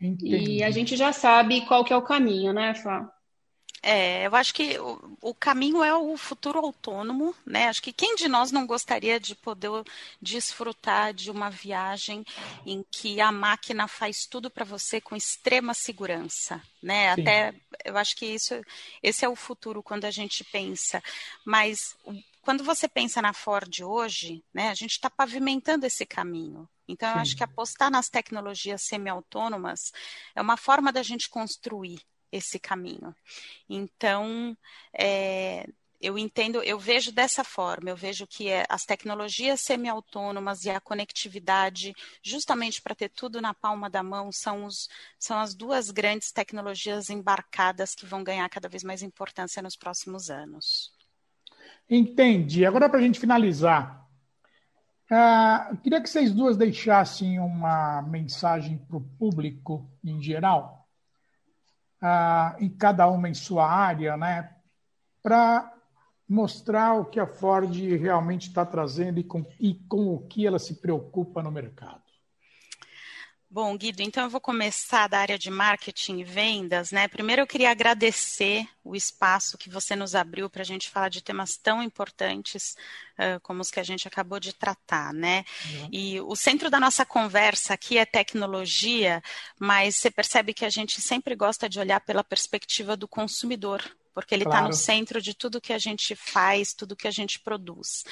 Entendi. 0.00 0.58
E 0.58 0.62
a 0.62 0.70
gente 0.70 0.96
já 0.96 1.12
sabe 1.12 1.62
qual 1.62 1.84
que 1.84 1.92
é 1.92 1.96
o 1.96 2.02
caminho, 2.02 2.52
né, 2.52 2.72
Fá? 2.74 3.10
É, 3.82 4.26
eu 4.26 4.34
acho 4.34 4.52
que 4.52 4.78
o, 4.78 5.16
o, 5.20 5.34
caminho 5.34 5.84
é 5.84 5.94
o 5.94 6.16
futuro 6.16 6.58
autônomo, 6.58 7.34
né? 7.46 7.68
Acho 7.68 7.82
que 7.82 7.92
quem 7.92 8.16
de 8.16 8.28
nós 8.28 8.50
não 8.50 8.66
gostaria 8.66 9.20
de 9.20 9.36
poder 9.36 9.70
desfrutar 10.20 11.14
de 11.14 11.30
uma 11.30 11.48
viagem 11.48 12.24
em 12.66 12.84
que 12.90 13.20
a 13.20 13.30
máquina 13.30 13.86
faz 13.86 14.26
tudo 14.26 14.50
para 14.50 14.64
você 14.64 15.00
com 15.00 15.14
extrema 15.14 15.74
segurança, 15.74 16.60
né? 16.82 17.14
Sim. 17.14 17.22
Até 17.22 17.54
eu 17.84 17.96
acho 17.96 18.16
que 18.16 18.26
isso, 18.26 18.54
esse 19.02 19.24
é 19.24 19.28
o 19.28 19.36
futuro 19.36 19.82
quando 19.82 20.04
a 20.06 20.10
gente 20.10 20.42
pensa. 20.44 21.02
Mas 21.44 21.96
quando 22.42 22.64
você 22.64 22.88
pensa 22.88 23.22
na 23.22 23.32
Ford 23.32 23.80
hoje, 23.82 24.42
né? 24.52 24.70
A 24.70 24.74
gente 24.74 24.92
está 24.92 25.08
pavimentando 25.08 25.86
esse 25.86 26.04
caminho. 26.04 26.68
Então, 26.88 27.10
eu 27.10 27.18
acho 27.18 27.36
que 27.36 27.44
apostar 27.44 27.90
nas 27.90 28.08
tecnologias 28.08 28.82
semi-autônomas 28.86 29.92
é 30.34 30.40
uma 30.40 30.56
forma 30.56 30.90
da 30.90 31.02
gente 31.02 31.28
construir 31.28 32.00
esse 32.30 32.58
caminho. 32.58 33.14
Então, 33.68 34.56
é, 34.92 35.66
eu 36.00 36.16
entendo, 36.16 36.62
eu 36.62 36.78
vejo 36.78 37.10
dessa 37.10 37.42
forma, 37.42 37.90
eu 37.90 37.96
vejo 37.96 38.26
que 38.26 38.48
é, 38.48 38.64
as 38.68 38.84
tecnologias 38.84 39.60
semi-autônomas 39.60 40.64
e 40.64 40.70
a 40.70 40.80
conectividade, 40.80 41.92
justamente 42.22 42.80
para 42.80 42.94
ter 42.94 43.08
tudo 43.08 43.40
na 43.40 43.52
palma 43.52 43.90
da 43.90 44.02
mão, 44.02 44.30
são, 44.30 44.64
os, 44.64 44.88
são 45.18 45.38
as 45.38 45.54
duas 45.54 45.90
grandes 45.90 46.30
tecnologias 46.30 47.10
embarcadas 47.10 47.94
que 47.94 48.06
vão 48.06 48.22
ganhar 48.22 48.48
cada 48.48 48.68
vez 48.68 48.84
mais 48.84 49.02
importância 49.02 49.60
nos 49.60 49.76
próximos 49.76 50.30
anos. 50.30 50.92
Entendi. 51.90 52.64
Agora, 52.64 52.88
para 52.88 53.00
a 53.00 53.02
gente 53.02 53.18
finalizar, 53.18 54.06
uh, 55.10 55.76
queria 55.78 56.00
que 56.00 56.08
vocês 56.08 56.32
duas 56.32 56.56
deixassem 56.56 57.40
uma 57.40 58.02
mensagem 58.02 58.78
para 58.78 58.98
o 58.98 59.00
público 59.18 59.90
em 60.04 60.22
geral 60.22 60.87
ah, 62.00 62.56
em 62.58 62.68
cada 62.68 63.08
uma 63.08 63.28
em 63.28 63.34
sua 63.34 63.68
área, 63.68 64.16
né, 64.16 64.50
para 65.22 65.72
mostrar 66.28 66.94
o 66.94 67.06
que 67.06 67.18
a 67.18 67.26
Ford 67.26 67.74
realmente 67.74 68.48
está 68.48 68.64
trazendo 68.64 69.18
e 69.18 69.24
com, 69.24 69.44
e 69.58 69.74
com 69.74 70.14
o 70.14 70.20
que 70.20 70.46
ela 70.46 70.58
se 70.58 70.74
preocupa 70.74 71.42
no 71.42 71.50
mercado. 71.50 72.07
Bom, 73.50 73.78
Guido, 73.78 74.02
então 74.02 74.24
eu 74.24 74.30
vou 74.30 74.42
começar 74.42 75.08
da 75.08 75.20
área 75.20 75.38
de 75.38 75.50
marketing 75.50 76.18
e 76.18 76.24
vendas, 76.24 76.92
né? 76.92 77.08
Primeiro 77.08 77.40
eu 77.40 77.46
queria 77.46 77.70
agradecer 77.70 78.68
o 78.84 78.94
espaço 78.94 79.56
que 79.56 79.70
você 79.70 79.96
nos 79.96 80.14
abriu 80.14 80.50
para 80.50 80.60
a 80.60 80.64
gente 80.64 80.90
falar 80.90 81.08
de 81.08 81.22
temas 81.22 81.56
tão 81.56 81.82
importantes 81.82 82.76
uh, 83.18 83.40
como 83.40 83.62
os 83.62 83.70
que 83.70 83.80
a 83.80 83.82
gente 83.82 84.06
acabou 84.06 84.38
de 84.38 84.52
tratar, 84.52 85.14
né? 85.14 85.46
Uhum. 85.64 85.88
E 85.90 86.20
o 86.20 86.36
centro 86.36 86.68
da 86.68 86.78
nossa 86.78 87.06
conversa 87.06 87.72
aqui 87.72 87.96
é 87.96 88.04
tecnologia, 88.04 89.22
mas 89.58 89.96
você 89.96 90.10
percebe 90.10 90.52
que 90.52 90.66
a 90.66 90.70
gente 90.70 91.00
sempre 91.00 91.34
gosta 91.34 91.70
de 91.70 91.80
olhar 91.80 92.00
pela 92.00 92.22
perspectiva 92.22 92.98
do 92.98 93.08
consumidor, 93.08 93.82
porque 94.18 94.34
ele 94.34 94.42
está 94.42 94.56
claro. 94.56 94.66
no 94.66 94.74
centro 94.74 95.22
de 95.22 95.32
tudo 95.32 95.60
que 95.60 95.72
a 95.72 95.78
gente 95.78 96.16
faz, 96.16 96.74
tudo 96.74 96.96
que 96.96 97.06
a 97.06 97.10
gente 97.12 97.38
produz. 97.38 98.02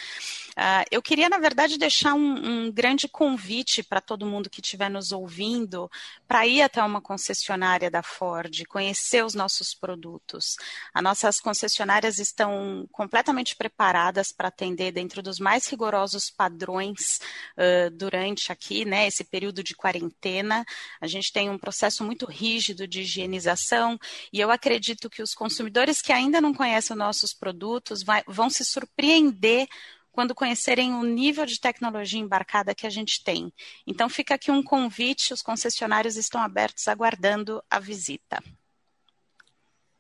Uh, 0.50 0.86
eu 0.88 1.02
queria, 1.02 1.28
na 1.28 1.38
verdade, 1.38 1.76
deixar 1.76 2.14
um, 2.14 2.66
um 2.66 2.70
grande 2.70 3.08
convite 3.08 3.82
para 3.82 4.00
todo 4.00 4.24
mundo 4.24 4.48
que 4.48 4.60
estiver 4.60 4.88
nos 4.88 5.10
ouvindo 5.10 5.90
para 6.28 6.46
ir 6.46 6.62
até 6.62 6.80
uma 6.80 7.00
concessionária 7.00 7.90
da 7.90 8.04
Ford, 8.04 8.64
conhecer 8.68 9.24
os 9.24 9.34
nossos 9.34 9.74
produtos. 9.74 10.54
As 10.94 11.02
nossas 11.02 11.40
concessionárias 11.40 12.20
estão 12.20 12.88
completamente 12.92 13.56
preparadas 13.56 14.30
para 14.30 14.46
atender 14.46 14.92
dentro 14.92 15.20
dos 15.20 15.40
mais 15.40 15.66
rigorosos 15.66 16.30
padrões 16.30 17.18
uh, 17.58 17.90
durante 17.90 18.52
aqui, 18.52 18.84
né, 18.84 19.08
esse 19.08 19.24
período 19.24 19.60
de 19.60 19.74
quarentena. 19.74 20.64
A 21.00 21.08
gente 21.08 21.32
tem 21.32 21.50
um 21.50 21.58
processo 21.58 22.04
muito 22.04 22.26
rígido 22.26 22.86
de 22.86 23.00
higienização 23.00 23.98
e 24.32 24.38
eu 24.38 24.52
acredito 24.52 25.10
que 25.10 25.20
os 25.20 25.34
consumidores 25.34 25.95
que 26.02 26.12
ainda 26.12 26.40
não 26.40 26.54
conhecem 26.54 26.94
os 26.94 26.98
nossos 26.98 27.32
produtos 27.32 28.02
vai, 28.02 28.22
vão 28.26 28.48
se 28.50 28.64
surpreender 28.64 29.66
quando 30.12 30.34
conhecerem 30.34 30.94
o 30.94 31.02
nível 31.02 31.44
de 31.44 31.60
tecnologia 31.60 32.18
embarcada 32.18 32.74
que 32.74 32.86
a 32.86 32.90
gente 32.90 33.22
tem. 33.22 33.52
Então, 33.86 34.08
fica 34.08 34.34
aqui 34.34 34.50
um 34.50 34.62
convite: 34.62 35.34
os 35.34 35.42
concessionários 35.42 36.16
estão 36.16 36.40
abertos, 36.40 36.88
aguardando 36.88 37.62
a 37.70 37.78
visita. 37.78 38.42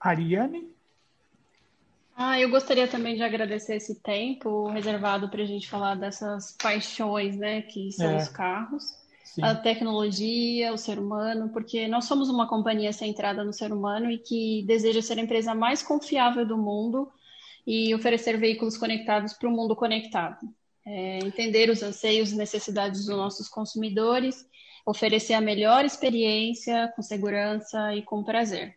Ariane? 0.00 0.74
Ah, 2.16 2.40
eu 2.40 2.48
gostaria 2.48 2.88
também 2.88 3.14
de 3.14 3.22
agradecer 3.22 3.76
esse 3.76 4.00
tempo 4.00 4.70
reservado 4.70 5.28
para 5.28 5.42
a 5.42 5.46
gente 5.46 5.68
falar 5.68 5.96
dessas 5.96 6.52
paixões, 6.52 7.36
né, 7.36 7.60
que 7.60 7.92
são 7.92 8.12
é. 8.12 8.16
os 8.16 8.28
carros. 8.28 9.05
Sim. 9.36 9.42
a 9.42 9.54
tecnologia, 9.54 10.72
o 10.72 10.78
ser 10.78 10.98
humano, 10.98 11.50
porque 11.50 11.86
nós 11.86 12.06
somos 12.06 12.30
uma 12.30 12.48
companhia 12.48 12.90
centrada 12.90 13.44
no 13.44 13.52
ser 13.52 13.70
humano 13.70 14.10
e 14.10 14.16
que 14.16 14.64
deseja 14.66 15.02
ser 15.02 15.18
a 15.18 15.22
empresa 15.22 15.54
mais 15.54 15.82
confiável 15.82 16.46
do 16.46 16.56
mundo 16.56 17.12
e 17.66 17.94
oferecer 17.94 18.38
veículos 18.38 18.78
conectados 18.78 19.34
para 19.34 19.50
o 19.50 19.52
mundo 19.52 19.76
conectado. 19.76 20.38
É, 20.86 21.18
entender 21.18 21.68
os 21.68 21.82
anseios 21.82 22.32
e 22.32 22.36
necessidades 22.36 23.04
dos 23.04 23.14
nossos 23.14 23.46
consumidores, 23.46 24.48
oferecer 24.86 25.34
a 25.34 25.40
melhor 25.42 25.84
experiência 25.84 26.90
com 26.96 27.02
segurança 27.02 27.94
e 27.94 28.00
com 28.00 28.24
prazer. 28.24 28.74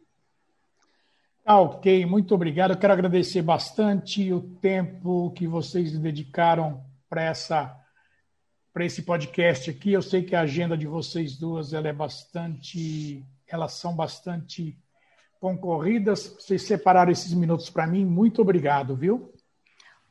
Ah, 1.46 1.62
ok, 1.62 2.06
muito 2.06 2.36
obrigado. 2.36 2.72
Eu 2.72 2.78
quero 2.78 2.92
agradecer 2.92 3.42
bastante 3.42 4.34
o 4.34 4.42
tempo 4.42 5.32
que 5.32 5.48
vocês 5.48 5.98
dedicaram 5.98 6.84
para 7.10 7.24
essa 7.24 7.80
para 8.74 8.86
esse 8.86 9.02
podcast 9.02 9.70
aqui. 9.70 9.94
Eu 9.94 10.02
sei 10.02 10.24
que 10.24 10.36
a 10.36 10.42
agenda 10.42 10.78
de 10.78 10.88
vocês 10.88 11.38
duas 11.38 11.74
ela 11.74 11.88
é 11.88 11.94
bastante, 11.94 13.24
elas 13.48 13.74
são 13.74 13.96
bastante 13.96 14.78
concorridas. 15.40 16.36
Vocês 16.40 16.64
separaram 16.64 17.12
esses 17.12 17.34
minutos 17.34 17.70
para 17.70 17.88
mim. 17.88 18.06
Muito 18.06 18.42
obrigado, 18.42 18.96
viu? 18.96 19.34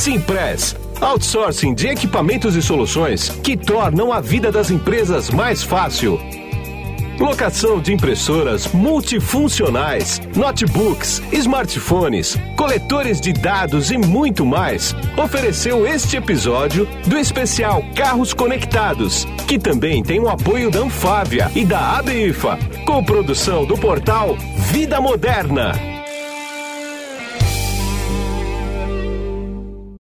Simpress. 0.00 0.74
Outsourcing 0.98 1.74
de 1.74 1.88
equipamentos 1.88 2.56
e 2.56 2.62
soluções 2.62 3.28
que 3.42 3.54
tornam 3.54 4.10
a 4.10 4.18
vida 4.18 4.50
das 4.50 4.70
empresas 4.70 5.28
mais 5.28 5.62
fácil. 5.62 6.18
Locação 7.18 7.78
de 7.78 7.92
impressoras 7.92 8.66
multifuncionais, 8.68 10.18
notebooks, 10.34 11.22
smartphones, 11.32 12.34
coletores 12.56 13.20
de 13.20 13.34
dados 13.34 13.90
e 13.90 13.98
muito 13.98 14.46
mais. 14.46 14.96
Ofereceu 15.22 15.86
este 15.86 16.16
episódio 16.16 16.88
do 17.06 17.18
especial 17.18 17.84
Carros 17.94 18.32
Conectados, 18.32 19.26
que 19.46 19.58
também 19.58 20.02
tem 20.02 20.18
o 20.18 20.30
apoio 20.30 20.70
da 20.70 20.80
Anfávia 20.80 21.50
e 21.54 21.62
da 21.62 21.98
ABIFA, 21.98 22.58
com 22.86 23.04
produção 23.04 23.66
do 23.66 23.76
portal 23.76 24.34
Vida 24.72 24.98
Moderna. 24.98 25.99